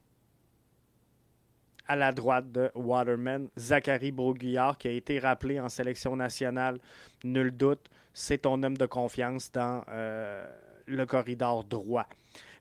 à 1.88 1.96
la 1.96 2.12
droite 2.12 2.52
de 2.52 2.72
Waterman. 2.76 3.50
Zachary 3.58 4.12
Broguillard, 4.12 4.78
qui 4.78 4.88
a 4.88 4.92
été 4.92 5.18
rappelé 5.18 5.60
en 5.60 5.70
sélection 5.70 6.16
nationale, 6.16 6.80
nul 7.24 7.50
doute, 7.50 7.90
c'est 8.14 8.40
ton 8.40 8.62
homme 8.62 8.78
de 8.78 8.86
confiance 8.86 9.52
dans 9.52 9.84
le 9.88 11.06
corridor 11.06 11.64
droit. 11.64 12.08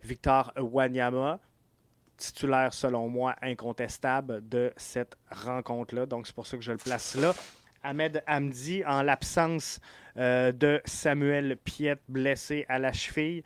Victor 0.05 0.53
Wanyama, 0.57 1.41
titulaire 2.17 2.73
selon 2.73 3.09
moi 3.09 3.35
incontestable 3.43 4.47
de 4.49 4.73
cette 4.77 5.17
rencontre-là. 5.31 6.07
Donc 6.07 6.27
c'est 6.27 6.35
pour 6.35 6.47
ça 6.47 6.57
que 6.57 6.63
je 6.63 6.73
le 6.73 6.79
place 6.79 7.15
là. 7.17 7.35
Ahmed 7.83 8.23
Hamdi, 8.27 8.83
en 8.87 9.03
l'absence 9.03 9.81
euh, 10.17 10.53
de 10.53 10.81
Samuel 10.85 11.57
Piet 11.57 11.99
blessé 12.09 12.65
à 12.69 12.79
la 12.79 12.93
cheville, 12.93 13.43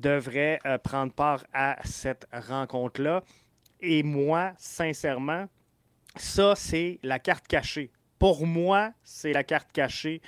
devrait 0.00 0.58
euh, 0.66 0.78
prendre 0.78 1.12
part 1.12 1.44
à 1.52 1.76
cette 1.84 2.26
rencontre-là. 2.32 3.22
Et 3.80 4.02
moi, 4.02 4.52
sincèrement, 4.58 5.46
ça, 6.16 6.54
c'est 6.56 6.98
la 7.02 7.18
carte 7.18 7.46
cachée. 7.46 7.92
Pour 8.18 8.46
moi, 8.46 8.92
c'est 9.04 9.32
la 9.32 9.44
carte 9.44 9.70
cachée 9.72 10.20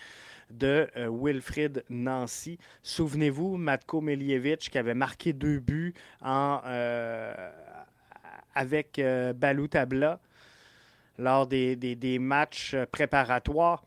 de 0.51 0.89
euh, 0.97 1.09
Wilfrid 1.09 1.85
Nancy. 1.89 2.59
Souvenez-vous, 2.83 3.57
Matko 3.57 4.01
Milievich 4.01 4.71
qui 4.71 4.79
avait 4.79 4.95
marqué 4.95 5.33
deux 5.33 5.59
buts 5.59 5.95
euh, 6.25 7.51
avec 8.55 8.99
euh, 8.99 9.33
Balou 9.33 9.69
Tabla 9.69 10.21
lors 11.19 11.47
des, 11.47 12.19
matchs 12.21 12.75
préparatoires. 12.91 13.85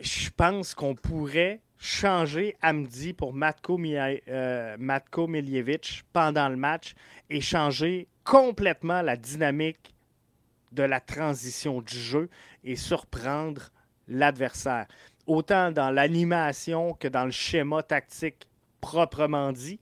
Je 0.00 0.30
pense 0.36 0.74
qu'on 0.74 0.94
pourrait 0.94 1.60
changer 1.78 2.56
Amdi 2.60 3.12
pour 3.12 3.32
Matko, 3.32 3.78
Miljevic 3.78 4.76
pendant 6.12 6.48
le 6.48 6.56
match 6.56 6.94
et 7.30 7.40
changer 7.40 8.08
complètement 8.24 9.00
la 9.02 9.16
dynamique 9.16 9.94
de 10.72 10.82
la 10.82 11.00
transition 11.00 11.80
du 11.80 11.96
jeu 11.98 12.28
et 12.64 12.76
surprendre 12.76 13.70
l'adversaire 14.08 14.86
autant 15.30 15.70
dans 15.70 15.90
l'animation 15.90 16.94
que 16.94 17.06
dans 17.06 17.24
le 17.24 17.30
schéma 17.30 17.82
tactique 17.82 18.48
proprement 18.80 19.52
dit. 19.52 19.78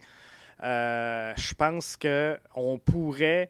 Euh, 0.63 1.33
je 1.37 1.55
pense 1.55 1.97
qu'on 1.97 2.79
pourrait 2.79 3.49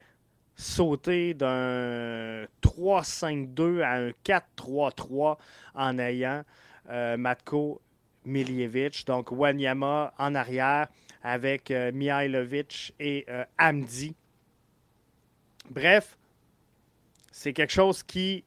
sauter 0.55 1.35
d'un 1.35 2.45
3-5-2 2.63 3.83
à 3.83 3.95
un 3.95 4.11
4-3-3 4.25 5.39
en 5.75 5.99
ayant 5.99 6.45
euh, 6.91 7.17
Matko 7.17 7.81
Miljevic. 8.25 9.05
Donc, 9.07 9.33
Wanyama 9.33 10.13
en 10.19 10.35
arrière 10.35 10.87
avec 11.23 11.71
euh, 11.71 11.91
Mihailovic 11.93 12.95
et 13.01 13.25
euh, 13.29 13.45
Amdi. 13.57 14.15
Bref, 15.71 16.17
c'est 17.33 17.53
quelque 17.53 17.73
chose 17.73 18.03
qui 18.03 18.45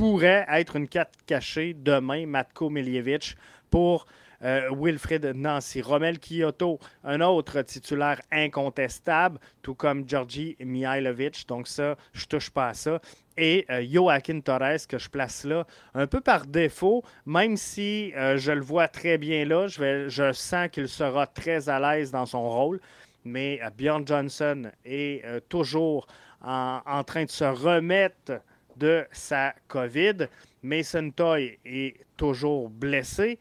pourrait 0.00 0.46
être 0.48 0.76
une 0.76 0.88
carte 0.88 1.12
cachée 1.26 1.74
demain, 1.74 2.24
Matko 2.24 2.70
Miljevic, 2.70 3.36
pour 3.68 4.06
euh, 4.42 4.70
Wilfred 4.74 5.26
Nancy. 5.36 5.82
Romel 5.82 6.18
Kyoto, 6.18 6.78
un 7.04 7.20
autre 7.20 7.60
titulaire 7.60 8.18
incontestable, 8.32 9.38
tout 9.60 9.74
comme 9.74 10.08
Georgi 10.08 10.56
Mihailovic. 10.58 11.46
Donc 11.46 11.68
ça, 11.68 11.96
je 12.14 12.24
touche 12.24 12.48
pas 12.48 12.68
à 12.68 12.74
ça. 12.74 12.98
Et 13.36 13.66
euh, 13.68 13.84
Joaquin 13.86 14.40
Torres, 14.40 14.86
que 14.88 14.96
je 14.96 15.10
place 15.10 15.44
là, 15.44 15.66
un 15.92 16.06
peu 16.06 16.22
par 16.22 16.46
défaut, 16.46 17.04
même 17.26 17.58
si 17.58 18.14
euh, 18.16 18.38
je 18.38 18.52
le 18.52 18.62
vois 18.62 18.88
très 18.88 19.18
bien 19.18 19.44
là, 19.44 19.68
je, 19.68 20.08
je 20.08 20.32
sens 20.32 20.70
qu'il 20.70 20.88
sera 20.88 21.26
très 21.26 21.68
à 21.68 21.78
l'aise 21.78 22.10
dans 22.10 22.24
son 22.24 22.48
rôle. 22.48 22.80
Mais 23.26 23.60
Bjorn 23.76 24.06
Johnson 24.06 24.70
est 24.86 25.22
toujours 25.50 26.06
en, 26.40 26.80
en, 26.86 27.04
train 27.04 27.26
de 27.26 27.30
se 27.30 27.44
remettre 27.44 28.40
de 28.80 29.06
sa 29.12 29.54
COVID. 29.68 30.26
Mason 30.62 31.10
Toy 31.10 31.58
est 31.64 32.00
toujours 32.16 32.68
blessé. 32.68 33.38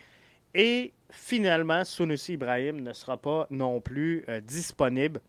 Et 0.54 0.94
finalement, 1.10 1.84
Sunusi 1.84 2.34
Ibrahim 2.34 2.82
ne 2.82 2.94
sera 2.94 3.18
pas 3.18 3.48
non 3.50 3.82
plus 3.82 4.24
euh, 4.30 4.42
disponible 4.42 5.22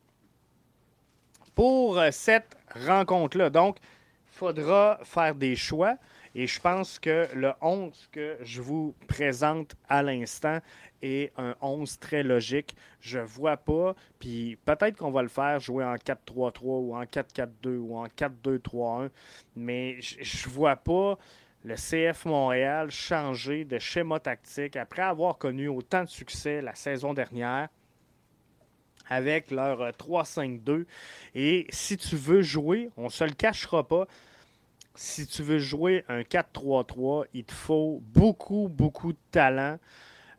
pour 1.54 1.98
euh, 1.98 2.10
cette 2.10 2.56
rencontre-là. 2.74 3.50
Donc, 3.50 3.78
il 3.80 4.36
faudra 4.36 4.98
faire 5.04 5.34
des 5.34 5.56
choix. 5.56 5.96
Et 6.34 6.46
je 6.46 6.60
pense 6.60 6.98
que 6.98 7.28
le 7.34 7.52
11 7.60 8.08
que 8.12 8.38
je 8.42 8.62
vous 8.62 8.94
présente 9.08 9.74
à 9.88 10.02
l'instant 10.02 10.60
est 11.02 11.32
un 11.36 11.56
11 11.60 11.98
très 11.98 12.22
logique. 12.22 12.76
Je 13.00 13.18
ne 13.18 13.24
vois 13.24 13.56
pas, 13.56 13.94
puis 14.18 14.56
peut-être 14.64 14.96
qu'on 14.96 15.10
va 15.10 15.22
le 15.22 15.28
faire 15.28 15.58
jouer 15.58 15.84
en 15.84 15.96
4-3-3 15.96 16.60
ou 16.62 16.94
en 16.94 17.02
4-4-2 17.02 17.76
ou 17.78 17.96
en 17.96 18.06
4-2-3-1, 18.06 19.10
mais 19.56 20.00
je 20.00 20.48
ne 20.48 20.52
vois 20.52 20.76
pas 20.76 21.18
le 21.64 21.74
CF 21.74 22.24
Montréal 22.24 22.90
changer 22.90 23.64
de 23.64 23.78
schéma 23.78 24.20
tactique 24.20 24.76
après 24.76 25.02
avoir 25.02 25.36
connu 25.36 25.68
autant 25.68 26.04
de 26.04 26.08
succès 26.08 26.62
la 26.62 26.74
saison 26.74 27.12
dernière 27.12 27.68
avec 29.08 29.50
leur 29.50 29.90
3-5-2. 29.90 30.70
Euh, 30.70 30.86
Et 31.34 31.66
si 31.70 31.96
tu 31.96 32.16
veux 32.16 32.42
jouer, 32.42 32.90
on 32.96 33.04
ne 33.04 33.08
se 33.08 33.24
le 33.24 33.32
cachera 33.32 33.86
pas, 33.86 34.06
si 34.94 35.26
tu 35.26 35.42
veux 35.42 35.58
jouer 35.58 36.04
un 36.08 36.22
4-3-3, 36.22 37.26
il 37.34 37.44
te 37.44 37.52
faut 37.52 38.02
beaucoup, 38.02 38.68
beaucoup 38.68 39.12
de 39.12 39.18
talent. 39.30 39.78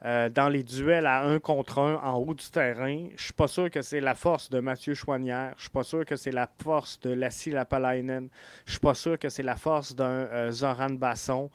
Euh, 0.03 0.29
dans 0.29 0.49
les 0.49 0.63
duels 0.63 1.05
à 1.05 1.21
un 1.21 1.37
contre 1.37 1.77
un 1.77 1.97
en 1.97 2.17
haut 2.17 2.33
du 2.33 2.49
terrain. 2.49 3.09
Je 3.15 3.25
suis 3.25 3.33
pas 3.33 3.47
sûr 3.47 3.69
que 3.69 3.83
c'est 3.83 3.99
la 3.99 4.15
force 4.15 4.49
de 4.49 4.59
Mathieu 4.59 4.95
Chouanière. 4.95 5.53
Je 5.57 5.61
suis 5.61 5.69
pas 5.69 5.83
sûr 5.83 6.05
que 6.05 6.15
c'est 6.15 6.31
la 6.31 6.49
force 6.63 6.99
de 7.01 7.11
Lassie 7.11 7.51
Lapalainen. 7.51 8.27
Je 8.65 8.71
suis 8.71 8.79
pas 8.79 8.95
sûr 8.95 9.19
que 9.19 9.29
c'est 9.29 9.43
la 9.43 9.55
force 9.55 9.95
d'un 9.95 10.05
euh, 10.05 10.51
Zoran 10.51 10.89
Basson. 10.89 11.51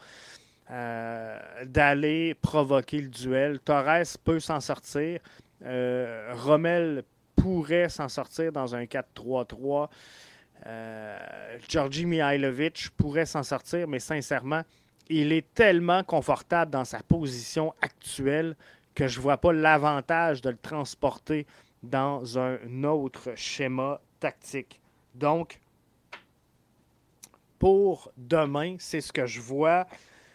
Euh, 0.71 1.41
d'aller 1.65 2.35
provoquer 2.35 3.01
le 3.01 3.09
duel. 3.09 3.59
Torres 3.59 4.17
peut 4.23 4.39
s'en 4.39 4.61
sortir. 4.61 5.19
Rommel 5.65 7.03
pourrait 7.35 7.89
s'en 7.89 8.09
sortir 8.09 8.53
dans 8.53 8.77
un 8.77 8.85
4-3-3. 8.85 9.89
Georgi 11.69 12.07
Mihailovic 12.07 12.91
pourrait 12.97 13.27
s'en 13.27 13.43
sortir, 13.43 13.87
mais 13.89 14.01
sincèrement, 14.01 14.63
il 15.09 15.33
est 15.33 15.55
tellement 15.55 16.03
confortable 16.03 16.71
dans 16.71 16.85
sa 16.85 17.01
position 17.03 17.73
actuelle 17.81 18.57
que 18.95 19.07
je 19.07 19.19
ne 19.19 19.23
vois 19.23 19.37
pas 19.37 19.53
l'avantage 19.53 20.41
de 20.41 20.51
le 20.51 20.57
transporter 20.57 21.47
dans 21.83 22.39
un 22.39 22.85
autre 22.85 23.35
schéma 23.37 24.01
tactique. 24.19 24.81
Donc, 25.15 25.61
pour 27.59 28.11
demain, 28.17 28.77
c'est 28.79 29.01
ce 29.01 29.13
que 29.13 29.27
je 29.27 29.41
vois. 29.41 29.87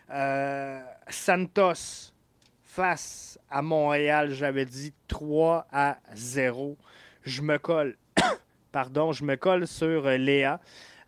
Euh, 0.09 0.81
Santos 1.09 2.11
face 2.63 3.39
à 3.49 3.61
Montréal, 3.61 4.31
j'avais 4.31 4.65
dit 4.65 4.93
3 5.07 5.67
à 5.71 5.97
0. 6.15 6.77
Je 7.23 7.41
me 7.41 7.57
colle, 7.57 7.97
pardon, 8.71 9.11
je 9.11 9.23
me 9.23 9.35
colle 9.35 9.67
sur 9.67 10.07
Léa 10.07 10.59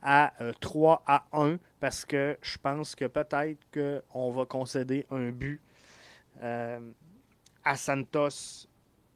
à 0.03 0.33
3 0.59 1.03
euh, 1.07 1.11
à 1.11 1.25
1 1.31 1.57
parce 1.79 2.05
que 2.05 2.37
je 2.41 2.57
pense 2.57 2.95
que 2.95 3.05
peut-être 3.05 3.59
qu'on 3.73 4.31
va 4.31 4.45
concéder 4.45 5.05
un 5.09 5.29
but 5.29 5.61
euh, 6.41 6.79
à 7.63 7.75
Santos 7.75 8.67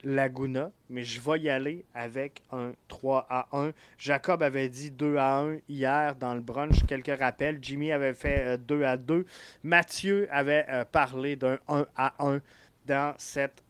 Laguna, 0.03 0.71
mais 0.89 1.03
je 1.03 1.19
vais 1.19 1.39
y 1.39 1.49
aller 1.49 1.83
avec 1.93 2.43
un 2.51 2.71
3 2.88 3.25
à 3.29 3.47
1. 3.51 3.71
Jacob 3.97 4.43
avait 4.43 4.69
dit 4.69 4.91
2 4.91 5.17
à 5.17 5.39
1 5.39 5.57
hier 5.67 6.15
dans 6.15 6.33
le 6.33 6.41
brunch, 6.41 6.86
quelques 6.86 7.19
rappels. 7.19 7.57
Jimmy 7.62 7.91
avait 7.91 8.13
fait 8.13 8.57
2 8.57 8.81
euh, 8.81 8.88
à 8.88 8.97
2. 8.97 9.25
Mathieu 9.63 10.27
avait 10.31 10.65
parlé 10.91 11.36
d'un 11.36 11.57
1 11.67 11.86
à 11.95 12.13
1 12.19 12.39
dans 12.86 13.13
cette 13.17 13.63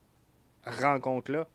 rencontre-là. 0.65 1.47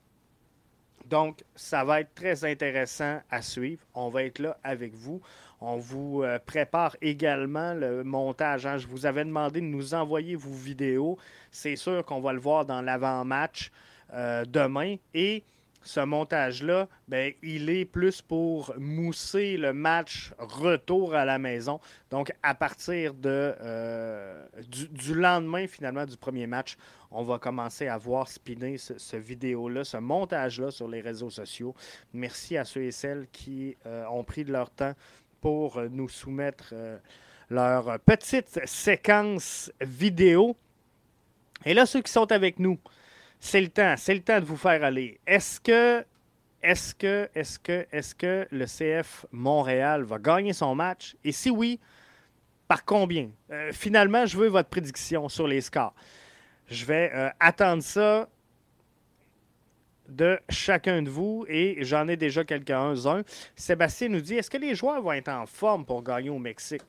Donc, 1.13 1.45
ça 1.55 1.85
va 1.85 2.01
être 2.01 2.15
très 2.15 2.43
intéressant 2.43 3.21
à 3.31 3.43
suivre. 3.43 3.83
On 3.93 4.09
va 4.09 4.23
être 4.23 4.39
là 4.39 4.57
avec 4.65 4.95
vous. 4.95 5.21
On 5.61 5.77
vous 5.77 6.23
euh, 6.23 6.39
prépare 6.39 6.97
également 7.03 7.75
le 7.75 8.03
montage. 8.03 8.65
Hein. 8.65 8.79
Je 8.79 8.87
vous 8.87 9.05
avais 9.05 9.23
demandé 9.23 9.61
de 9.61 9.67
nous 9.67 9.93
envoyer 9.93 10.37
vos 10.37 10.55
vidéos. 10.55 11.19
C'est 11.51 11.77
sûr 11.77 12.03
qu'on 12.07 12.23
va 12.23 12.33
le 12.33 12.41
voir 12.41 12.65
dans 12.65 12.81
l'avant-match 12.81 13.71
euh, 14.15 14.47
demain. 14.47 14.97
Et 15.13 15.45
ce 15.83 16.01
montage-là, 16.01 16.89
ben, 17.09 17.33
il 17.43 17.71
est 17.71 17.85
plus 17.85 18.23
pour 18.23 18.75
mousser 18.79 19.57
le 19.57 19.73
match 19.73 20.33
retour 20.39 21.15
à 21.15 21.25
la 21.25 21.39
maison. 21.39 21.81
Donc, 22.11 22.33
à 22.43 22.55
partir 22.55 23.15
de, 23.15 23.55
euh, 23.61 24.47
du, 24.69 25.15
lendemain, 25.15 25.67
finalement, 25.67 26.07
du 26.07 26.17
premier 26.17 26.47
match, 26.47 26.77
on 27.11 27.23
va 27.23 27.39
commencer 27.39 27.89
à 27.89 27.99
voir 27.99 28.29
spinner 28.29 28.79
ce, 28.79 29.17
vidéo-là, 29.17 29.85
ce 29.85 29.99
montage-là 29.99 30.71
sur 30.71 30.89
les 30.89 31.01
réseaux 31.01 31.31
sociaux. 31.31 31.75
Merci 32.13 32.57
à 32.57 32.65
ceux 32.65 32.85
et 32.85 32.93
celles 32.93 33.27
qui 33.31 33.77
ont 33.85 34.25
pris 34.25 34.45
de 34.45 34.53
leur 34.53 34.71
temps 34.71 34.95
pour 35.43 35.77
euh, 35.77 35.89
nous 35.91 36.09
soumettre 36.09 36.71
euh, 36.73 36.97
leur 37.51 37.99
petite 38.01 38.61
séquence 38.65 39.71
vidéo. 39.83 40.57
Et 41.67 41.75
là, 41.75 41.85
ceux 41.85 42.01
qui 42.01 42.11
sont 42.11 42.33
avec 42.33 42.59
nous, 42.59 42.79
c'est 43.45 43.61
le 43.61 43.69
temps, 43.69 43.97
c'est 43.99 44.15
le 44.15 44.23
temps 44.23 44.39
de 44.39 44.45
vous 44.45 44.57
faire 44.57 44.85
aller. 44.85 45.19
Est-ce 45.27 45.61
que, 45.61 46.05
est-ce 46.63 46.95
que, 46.95 47.29
est-ce 47.35 47.59
que, 47.59 47.87
est-ce 47.91 48.15
que 48.15 48.47
le 48.53 48.67
CF 48.67 49.27
Montréal 49.33 50.05
va 50.05 50.21
gagner 50.21 50.53
son 50.53 50.77
match? 50.77 51.17
Et 51.25 51.33
si 51.33 51.51
oui, 51.51 51.81
par 52.69 52.85
combien? 52.85 53.31
Euh, 53.51 53.73
finalement, 53.73 54.27
je 54.27 54.39
veux 54.39 54.47
votre 54.47 54.69
prédiction 54.69 55.29
sur 55.29 55.49
les 55.49 55.61
scores. 55.61 55.93
Je 56.69 56.85
vais 56.85 57.13
attendre 57.41 57.83
ça 57.83 58.29
de 60.09 60.39
chacun 60.49 61.03
de 61.03 61.11
vous 61.11 61.45
et 61.49 61.79
j'en 61.81 62.07
ai 62.07 62.17
déjà 62.17 62.45
quelques-uns. 62.45 63.23
Sébastien 63.57 64.09
nous 64.09 64.21
dit 64.21 64.37
est-ce 64.37 64.51
que 64.51 64.57
les 64.57 64.77
joueurs 64.77 65.03
vont 65.03 65.13
être 65.13 65.29
en 65.29 65.47
forme 65.47 65.85
pour 65.85 66.05
gagner 66.05 66.31
au 66.31 66.39
Mexique? 66.39 66.83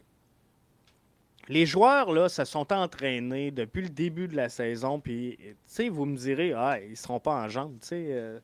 Les 1.49 1.65
joueurs, 1.65 2.11
là, 2.11 2.29
se 2.29 2.45
sont 2.45 2.71
entraînés 2.71 3.51
depuis 3.51 3.81
le 3.81 3.89
début 3.89 4.27
de 4.27 4.35
la 4.35 4.49
saison. 4.49 4.99
Puis, 4.99 5.37
tu 5.39 5.55
sais, 5.65 5.89
vous 5.89 6.05
me 6.05 6.15
direz 6.15 6.53
ah, 6.53 6.79
ils 6.81 6.91
ne 6.91 6.95
seront 6.95 7.19
pas 7.19 7.43
en 7.43 7.49
jambes. 7.49 7.77
Tu 7.81 7.87
sais, 7.87 8.05
euh, 8.09 8.39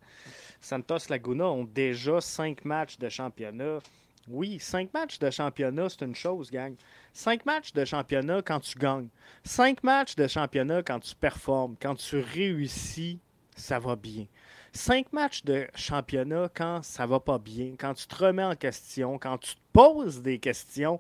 Santos 0.60 1.10
Laguna 1.10 1.46
ont 1.46 1.64
déjà 1.64 2.20
cinq 2.20 2.66
matchs 2.66 2.98
de 2.98 3.08
championnat. 3.08 3.80
Oui, 4.28 4.60
cinq 4.60 4.94
matchs 4.94 5.18
de 5.18 5.30
championnat, 5.32 5.90
c'est 5.90 6.06
une 6.06 6.16
chose, 6.16 6.52
gang. 6.52 6.76
Cinq 7.14 7.46
matchs 7.46 7.74
de 7.74 7.86
championnat 7.86 8.42
quand 8.42 8.60
tu 8.60 8.78
gagnes. 8.78 9.08
Cinq 9.44 9.82
matchs 9.84 10.16
de 10.16 10.28
championnat 10.28 10.84
quand 10.84 11.00
tu 11.00 11.16
performes, 11.16 11.76
quand 11.82 11.96
tu 11.96 12.20
réussis, 12.20 13.20
ça 13.56 13.80
va 13.80 13.96
bien. 13.96 14.26
Cinq 14.72 15.12
matchs 15.14 15.44
de 15.46 15.68
championnat 15.74 16.50
quand 16.54 16.84
ça 16.84 17.08
va 17.08 17.20
pas 17.20 17.40
bien, 17.40 17.74
quand 17.80 17.96
tu 17.96 18.06
te 18.06 18.16
remets 18.24 18.44
en 18.44 18.56
question, 18.56 19.18
quand 19.18 19.40
tu 19.40 19.56
te 19.56 19.62
poses 19.74 20.22
des 20.22 20.38
questions, 20.38 21.00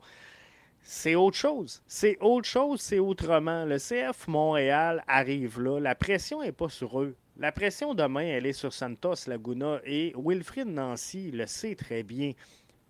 c'est 0.83 1.15
autre 1.15 1.37
chose. 1.37 1.81
C'est 1.87 2.17
autre 2.21 2.47
chose, 2.47 2.81
c'est 2.81 2.99
autrement. 2.99 3.65
Le 3.65 3.77
CF 3.77 4.27
Montréal 4.27 5.03
arrive 5.07 5.61
là. 5.61 5.79
La 5.79 5.95
pression 5.95 6.41
n'est 6.41 6.51
pas 6.51 6.69
sur 6.69 7.01
eux. 7.01 7.15
La 7.37 7.51
pression 7.51 7.93
demain, 7.93 8.23
elle 8.23 8.45
est 8.45 8.53
sur 8.53 8.73
Santos 8.73 9.27
Laguna 9.27 9.79
et 9.85 10.13
Wilfried 10.17 10.67
Nancy 10.67 11.31
le 11.31 11.45
sait 11.45 11.75
très 11.75 12.03
bien. 12.03 12.33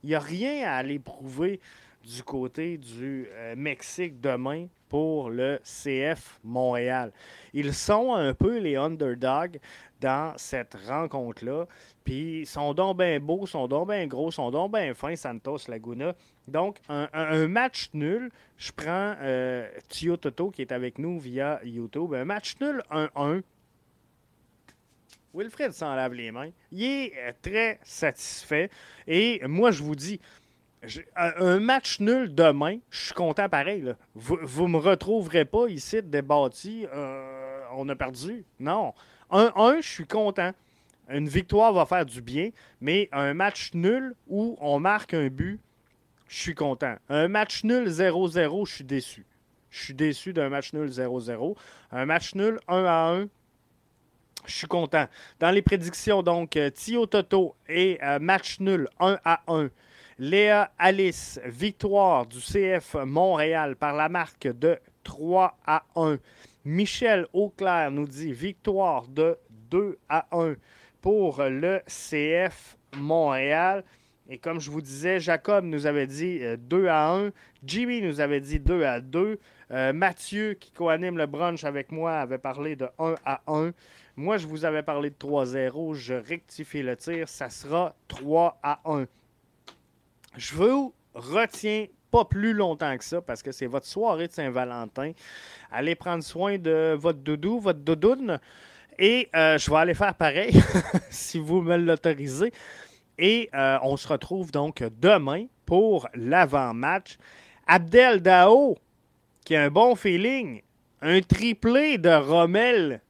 Il 0.04 0.10
n'y 0.10 0.16
a 0.16 0.20
rien 0.20 0.68
à 0.68 0.78
aller 0.78 0.98
prouver 0.98 1.60
du 2.04 2.24
côté 2.24 2.78
du 2.78 3.28
euh, 3.32 3.56
Mexique 3.56 4.20
demain 4.20 4.68
pour 4.88 5.30
le 5.30 5.60
CF 5.64 6.40
Montréal. 6.44 7.12
Ils 7.54 7.74
sont 7.74 8.14
un 8.14 8.34
peu 8.34 8.58
les 8.58 8.76
underdogs 8.76 9.60
dans 10.02 10.34
cette 10.38 10.76
rencontre-là. 10.88 11.68
Puis, 12.10 12.44
son 12.48 12.74
don 12.74 12.96
bien 12.96 13.20
beau, 13.20 13.46
son 13.46 13.68
don 13.68 13.86
bien 13.86 14.08
gros, 14.08 14.32
son 14.32 14.50
don 14.50 14.68
bien 14.68 14.96
fin, 14.96 15.16
Santos 15.16 15.68
Laguna. 15.68 16.16
Donc, 16.48 16.80
un, 16.90 17.48
match 17.48 17.92
nul. 17.94 18.32
Je 18.58 18.72
prends 18.72 19.14
euh, 19.22 19.70
Tio 19.90 20.18
Toto 20.18 20.50
qui 20.50 20.64
est 20.64 20.72
avec 20.72 20.98
nous 20.98 21.20
via 21.20 21.60
YouTube. 21.64 22.16
Un 22.16 22.26
match 22.26 22.56
nul 22.60 22.82
1-1. 22.90 23.44
Wilfred 25.36 25.72
s'en 25.72 25.94
lave 25.94 26.16
les 26.16 26.32
mains. 26.32 26.50
Il 26.72 26.84
est 26.84 27.14
euh, 27.16 27.32
très 27.44 27.80
satisfait. 27.84 28.72
Et 29.06 29.40
moi, 29.48 29.70
je 29.70 29.84
vous 29.84 29.96
dis, 29.96 30.20
un 31.16 31.60
match 31.60 32.00
nul 32.00 32.34
demain, 32.34 32.80
je 32.90 33.06
suis 33.06 33.14
content 33.14 33.48
pareil. 33.48 33.94
Vous 34.16 34.68
ne 34.68 34.74
me 34.74 34.78
retrouverez 34.80 35.46
pas 35.46 35.68
ici 35.68 36.02
débattu. 36.02 36.88
Euh, 36.92 37.60
on 37.76 37.88
a 37.88 37.96
perdu. 37.96 38.46
Non. 38.60 38.96
1-1, 39.30 39.84
je 39.84 39.88
suis 39.88 40.08
content. 40.08 40.54
Une 41.10 41.28
victoire 41.28 41.74
va 41.74 41.86
faire 41.86 42.06
du 42.06 42.22
bien, 42.22 42.50
mais 42.82 43.10
un 43.12 43.34
match 43.34 43.72
nul 43.74 44.14
où 44.28 44.58
on 44.62 44.80
marque 44.80 45.14
un 45.14 45.28
but, 45.28 45.60
je 46.28 46.38
suis 46.38 46.56
content. 46.56 46.96
Un 47.10 47.28
match 47.28 47.64
nul 47.64 47.88
0-0, 47.88 48.68
je 48.68 48.74
suis 48.76 48.84
déçu. 48.84 49.26
Je 49.72 49.84
suis 49.86 49.94
déçu 49.94 50.34
d'un 50.34 50.50
match 50.50 50.74
nul 50.74 50.90
0-0. 50.90 51.56
Un 51.92 52.06
match 52.06 52.36
nul 52.36 52.60
1 52.68 52.86
1, 52.86 53.28
je 54.46 54.54
suis 54.54 54.68
content. 54.68 55.08
Dans 55.40 55.52
les 55.52 55.64
prédictions, 55.64 56.22
donc, 56.22 56.56
euh, 56.56 56.70
Tio 56.70 57.08
Toto 57.08 57.56
et 57.68 57.98
euh, 58.04 58.20
match 58.20 58.60
nul 58.60 58.88
1 59.00 59.18
à 59.26 59.42
1. 59.48 59.70
Léa 60.20 60.72
Alice, 60.78 61.40
victoire 61.46 62.26
du 62.28 62.40
CF 62.40 62.96
Montréal 63.06 63.76
par 63.76 63.96
la 63.96 64.10
marque 64.10 64.48
de 64.48 64.78
3 65.04 65.58
à 65.66 65.84
1. 65.96 66.18
Michel 66.66 67.26
Auclair 67.34 67.90
nous 67.90 68.06
dit 68.06 68.34
victoire 68.34 69.08
de 69.08 69.38
2 69.72 69.98
à 70.10 70.28
1 70.32 70.56
pour 71.02 71.44
le 71.44 71.82
CF 71.88 72.78
Montréal. 72.98 73.84
Et 74.30 74.38
comme 74.38 74.60
je 74.60 74.70
vous 74.70 74.82
disais, 74.82 75.20
Jacob 75.20 75.66
nous 75.66 75.88
avait 75.88 76.06
dit 76.06 76.40
2 76.60 76.86
euh, 76.86 76.92
à 76.92 77.12
1. 77.16 77.32
Jimmy 77.64 78.02
nous 78.02 78.22
avait 78.22 78.40
dit 78.40 78.60
2 78.60 78.84
à 78.84 79.02
2. 79.02 79.40
Euh, 79.72 79.94
Mathieu, 79.94 80.54
qui 80.54 80.72
coanime 80.72 81.18
le 81.18 81.26
brunch 81.26 81.64
avec 81.64 81.92
moi, 81.92 82.14
avait 82.14 82.38
parlé 82.38 82.76
de 82.76 82.88
1 83.00 83.16
à 83.26 83.42
1. 83.48 83.72
Moi, 84.16 84.38
je 84.38 84.46
vous 84.46 84.66
avais 84.66 84.84
parlé 84.84 85.10
de 85.10 85.16
3-0. 85.16 85.96
Je 85.96 86.14
rectifie 86.14 86.84
le 86.84 86.96
tir. 86.96 87.28
Ça 87.28 87.50
sera 87.50 87.96
3 88.08 88.60
à 88.62 88.80
1. 88.86 89.06
Je 90.38 90.54
vous 90.54 90.94
retiens 91.16 91.88
pas 92.12 92.26
plus 92.26 92.54
longtemps 92.54 92.98
que 92.98 93.04
ça 93.04 93.22
parce 93.22 93.42
que 93.42 93.52
c'est 93.52 93.68
votre 93.68 93.86
soirée 93.86 94.28
de 94.28 94.34
Saint-Valentin. 94.34 95.14
Allez 95.72 95.96
prendre 95.96 96.24
soin 96.24 96.58
de 96.58 96.96
votre 97.00 97.20
doudou, 97.20 97.60
votre 97.60 97.80
doudoune. 97.80 98.40
Et 99.02 99.30
euh, 99.34 99.58
je 99.58 99.72
vais 99.72 99.78
aller 99.78 99.94
faire 99.94 100.14
pareil 100.14 100.62
si 101.10 101.40
vous 101.40 101.62
me 101.62 101.78
l'autorisez. 101.78 102.52
Et 103.18 103.50
euh, 103.54 103.80
on 103.82 103.96
se 103.96 104.06
retrouve 104.06 104.52
donc 104.52 104.84
demain 105.00 105.46
pour 105.66 106.10
l'avant-match. 106.14 107.18
Abdel 107.66 108.22
Dao, 108.22 108.78
qui 109.46 109.56
a 109.56 109.64
un 109.64 109.70
bon 109.70 109.96
feeling, 109.96 110.62
un 111.02 111.22
triplé 111.22 111.98
de 111.98 112.10
Rommel. 112.10 113.02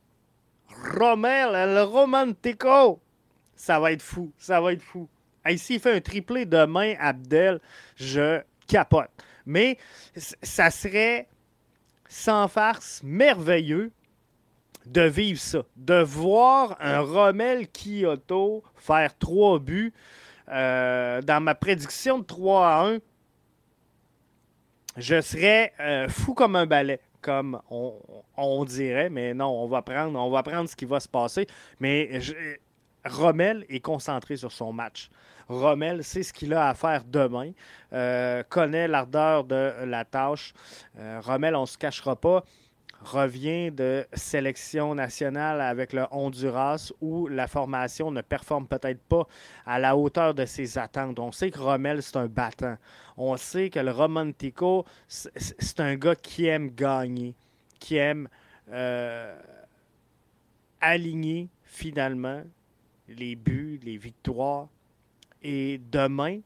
Rommel, 0.95 1.73
le 1.73 1.82
Romantico. 1.82 3.02
Ça 3.56 3.80
va 3.80 3.91
être 3.91 4.04
fou, 4.04 4.32
ça 4.38 4.62
va 4.62 4.73
être 4.73 4.84
fou. 4.84 5.10
Ici, 5.47 5.75
il 5.75 5.80
fait 5.80 5.95
un 5.95 6.02
triplé 6.02 6.45
demain, 6.45 6.93
Abdel, 6.99 7.60
je 7.95 8.41
capote. 8.67 9.10
Mais 9.47 9.80
ça 10.15 10.69
serait, 10.69 11.28
sans 12.08 12.47
farce, 12.47 13.02
merveilleux 13.04 13.91
de 14.89 15.02
vivre 15.02 15.39
ça, 15.39 15.63
de 15.75 16.02
voir 16.02 16.75
un 16.80 17.02
Rommel 17.02 17.67
Kyoto 17.67 18.63
faire 18.75 19.15
trois 19.17 19.60
buts 19.60 19.93
euh, 20.49 21.21
dans 21.21 21.41
ma 21.41 21.54
prédiction 21.54 22.19
de 22.19 22.23
3 22.23 22.67
à 22.67 22.88
1. 22.88 22.97
Je 24.97 25.21
serais 25.21 25.73
euh, 25.80 26.10
fou 26.10 26.34
comme 26.34 26.56
un 26.56 26.65
balai, 26.65 26.99
comme 27.21 27.62
on, 27.69 28.65
dirait, 28.65 29.10
mais 29.10 29.34
non, 29.34 29.63
on 29.63 29.67
va 29.67 29.84
prendre, 29.84 30.19
on 30.19 30.30
va 30.32 30.41
prendre 30.41 30.67
ce 30.67 30.75
qui 30.75 30.86
va 30.86 30.99
se 30.99 31.08
passer. 31.08 31.45
Mais 31.80 32.19
Rommel 33.06 33.65
est 33.69 33.80
concentré 33.80 34.38
sur 34.38 34.52
son 34.52 34.73
match. 34.73 35.10
Rommel 35.47 36.04
sait 36.04 36.23
ce 36.23 36.34
qu'il 36.34 36.54
a 36.54 36.69
à 36.69 36.73
faire 36.73 37.04
demain, 37.06 37.52
euh, 37.93 38.43
connaît 38.49 38.88
l'ardeur 38.88 39.43
de 39.43 39.73
la 39.86 40.04
tâche. 40.04 40.54
Rommel, 41.21 41.56
on 41.56 41.62
ne 41.62 41.65
se 41.67 41.78
cachera 41.78 42.15
pas, 42.15 42.43
revient 43.02 43.72
de 43.72 44.06
sélection 44.14 44.94
nationale 44.96 45.62
avec 45.62 45.94
le 45.94 46.06
Honduras 46.12 46.92
où 47.02 47.28
la 47.28 47.48
formation 47.48 48.12
ne 48.12 48.22
performe 48.22 48.68
peut-être 48.68 49.02
pas 49.02 49.28
à 49.66 49.80
la 49.80 49.96
hauteur 49.96 50.34
de 50.34 50.46
ses 50.46 50.78
attentes. 50.78 51.20
On 51.20 51.32
sait 51.32 51.52
que 51.52 51.60
Rommel, 51.60 52.04
c'est 52.04 52.18
un 52.18 52.28
battant. 52.28 52.78
On 53.18 53.38
sait 53.38 53.70
que 53.70 53.80
le 53.80 53.92
Romantico, 53.92 54.86
c'est 55.08 55.80
un 55.80 55.96
gars 55.96 56.16
qui 56.16 56.48
aime 56.48 56.70
gagner, 56.70 57.36
qui 57.80 57.96
aime 57.96 58.28
euh, 58.72 59.38
aligner 60.82 61.50
finalement 61.64 62.44
les 63.08 63.36
buts, 63.36 63.80
les 63.84 63.98
victoires. 63.98 64.68
Et 65.42 65.80
demain, 65.92 66.40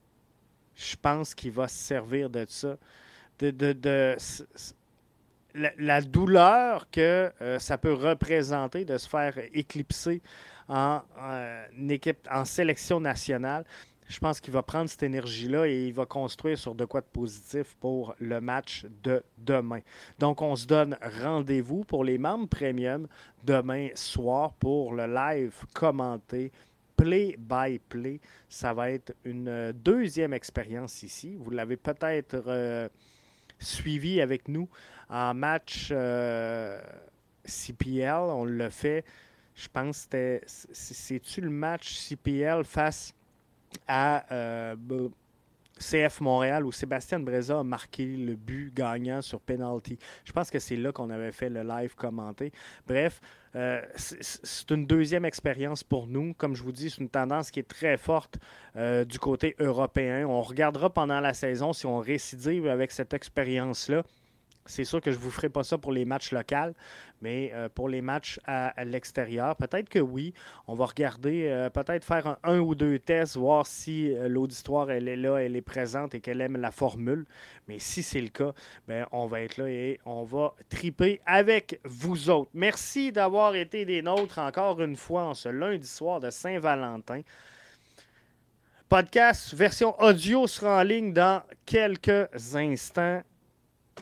je 0.76 0.96
pense 0.96 1.34
qu'il 1.34 1.52
va 1.52 1.68
se 1.68 1.78
servir 1.78 2.30
de 2.30 2.46
ça. 2.48 2.78
de, 3.39 4.16
la, 5.56 6.02
douleur 6.02 6.89
que 6.89 7.32
euh, 7.42 7.60
ça 7.60 7.78
peut 7.78 7.94
représenter 7.94 8.86
de 8.86 8.98
se 8.98 9.08
faire 9.08 9.38
éclipser 9.54 10.22
en, 10.68 11.02
équipe, 11.89 12.28
en 12.32 12.46
sélection 12.46 13.00
nationale. 13.00 13.66
Je 14.08 14.20
pense 14.20 14.39
qu'il 14.39 14.54
va 14.54 14.62
prendre 14.62 14.89
cette 14.89 15.04
énergie-là 15.04 15.66
et 15.66 15.88
il 15.88 15.94
va 15.94 16.06
construire 16.06 16.58
sur 16.58 16.76
de 16.76 16.86
quoi 16.86 17.02
de 17.02 17.06
positif 17.06 17.76
pour 17.80 18.13
le 18.20 18.42
match 18.42 18.86
de 19.02 19.24
demain. 19.38 19.80
Donc, 20.20 20.42
on 20.42 20.56
se 20.56 20.68
donne 20.68 20.98
rendez-vous 21.22 21.84
pour 21.84 22.04
les 22.04 22.18
membres 22.18 22.48
premium 22.48 23.08
demain 23.44 23.89
soir 23.96 24.54
pour 24.54 24.94
le 24.94 25.08
live 25.08 25.54
commenté 25.74 26.52
play 26.96 27.36
by 27.39 27.80
play. 27.89 28.20
Ça 28.50 28.74
va 28.74 28.92
être 28.92 29.13
une 29.24 29.72
deuxième 29.72 30.34
expérience 30.34 31.02
ici. 31.04 31.36
Vous 31.39 31.50
l'avez 31.50 31.78
peut-être 31.78 32.44
euh, 32.48 32.88
suivi 33.60 34.22
avec 34.22 34.48
nous 34.48 34.70
en 35.13 35.36
match 35.36 35.89
euh, 35.91 36.82
CPL, 37.45 38.15
on 38.15 38.45
l'a 38.45 38.71
fait. 38.71 39.06
Je 39.56 39.67
pense 39.71 39.97
que 39.97 40.02
c'était. 40.02 40.41
C'est-tu 40.47 41.41
le 41.41 41.52
match 41.52 41.93
CPL 41.93 42.63
face 42.63 43.13
à 43.88 44.26
euh, 44.34 44.76
CF 45.80 46.19
Montréal 46.21 46.65
où 46.65 46.71
Sébastien 46.71 47.19
Breza 47.19 47.60
a 47.60 47.63
marqué 47.63 48.06
le 48.06 48.36
but 48.36 48.73
gagnant 48.73 49.21
sur 49.21 49.39
penalty? 49.39 49.99
Je 50.26 50.32
pense 50.32 50.49
que 50.49 50.58
c'est 50.58 50.78
là 50.78 50.91
qu'on 50.91 51.12
avait 51.12 51.32
fait 51.32 51.49
le 51.49 51.62
live 51.62 51.93
commenté. 51.93 52.52
Bref, 52.88 53.21
euh, 53.56 53.84
c'est 53.95 54.71
une 54.71 54.88
deuxième 54.88 55.26
expérience 55.26 55.84
pour 55.84 56.08
nous. 56.08 56.34
Comme 56.34 56.56
je 56.56 56.63
vous 56.63 56.71
dis, 56.71 56.89
c'est 56.89 57.02
une 57.02 57.10
tendance 57.10 57.52
qui 57.52 57.60
est 57.60 57.69
très 57.69 57.97
forte 57.97 58.39
du 58.76 59.19
côté 59.19 59.56
européen. 59.60 60.26
On 60.28 60.41
regardera 60.41 60.91
pendant 60.91 61.19
la 61.19 61.36
saison 61.36 61.71
si 61.71 61.86
on 61.86 61.99
récidive 61.99 62.65
avec 62.65 62.89
cette 62.89 63.13
expérience-là. 63.13 64.02
C'est 64.65 64.86
sûr 64.86 65.02
que 65.02 65.12
je 65.12 65.17
ne 65.17 65.21
vous 65.21 65.32
ferai 65.32 65.49
pas 65.49 65.63
ça 65.63 65.78
pour 65.78 65.91
les 65.91 66.06
matchs 66.06 66.32
locaux, 66.32 66.73
mais 67.21 67.52
euh, 67.54 67.67
pour 67.67 67.89
les 67.89 68.02
matchs 68.02 68.39
à, 68.45 68.73
l'extérieur, 68.86 69.56
peut-être 69.56 69.89
que 69.89 69.99
oui. 69.99 70.34
On 70.67 70.76
va 70.76 70.86
regarder, 70.86 71.47
euh, 71.49 71.69
peut-être 71.69 72.06
faire 72.06 72.38
un, 72.43 72.60
ou 72.60 72.73
deux 72.76 72.99
tests, 72.99 73.36
voir 73.36 73.67
si 73.67 74.13
euh, 74.13 74.28
l'auditoire, 74.28 74.89
elle 74.89 75.08
est 75.08 75.17
là, 75.17 75.38
elle 75.38 75.56
est 75.56 75.62
présente 75.62 76.15
et 76.15 76.21
qu'elle 76.21 76.41
aime 76.41 76.58
la 76.58 76.71
formule. 76.71 77.26
Mais 77.67 77.80
si 77.80 78.04
c'est 78.04 78.21
le 78.21 78.30
cas, 78.30 78.54
ben, 78.88 79.06
on 79.12 79.26
va 79.26 79.41
être 79.41 79.58
là 79.58 79.69
et 79.69 79.99
on 80.06 80.23
va 80.23 80.54
triper 80.69 81.21
avec 81.26 81.80
vous 81.84 82.30
autres. 82.30 82.52
Merci 82.54 83.12
d'avoir 83.12 83.56
été 83.56 83.86
des 83.86 84.02
nôtres 84.02 84.39
encore 84.39 84.82
une 84.82 84.95
fois 84.95 85.23
en 85.26 85.34
ce 85.34 85.49
lundi 85.49 85.88
soir 85.88 86.19
de 86.19 86.30
Saint-Valentin. 86.30 87.21
Podcast 88.88 89.54
version 89.56 90.00
audio 90.00 90.46
sera 90.46 90.81
en 90.81 90.83
ligne 90.83 91.13
dans 91.13 91.42
quelques 91.65 92.56
instants. 92.56 93.23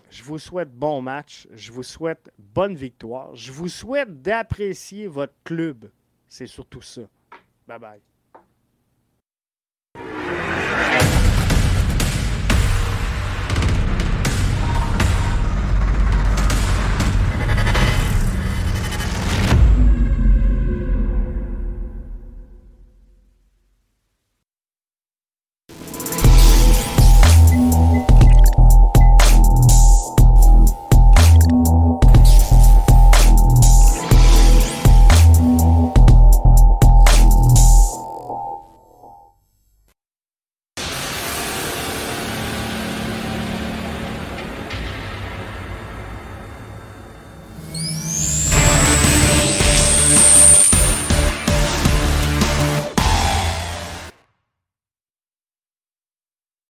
Je 0.09 0.23
vous 0.23 0.39
souhaite 0.39 0.71
bon 0.71 1.01
match. 1.01 1.47
Je 1.51 1.71
vous 1.71 1.83
souhaite 1.83 2.31
bonne 2.37 2.75
victoire. 2.75 3.35
Je 3.35 3.51
vous 3.51 3.69
souhaite 3.69 4.21
d'apprécier 4.21 5.07
votre 5.07 5.33
club. 5.43 5.89
C'est 6.27 6.47
surtout 6.47 6.81
ça. 6.81 7.01
Bye 7.67 7.79
bye. 7.79 8.01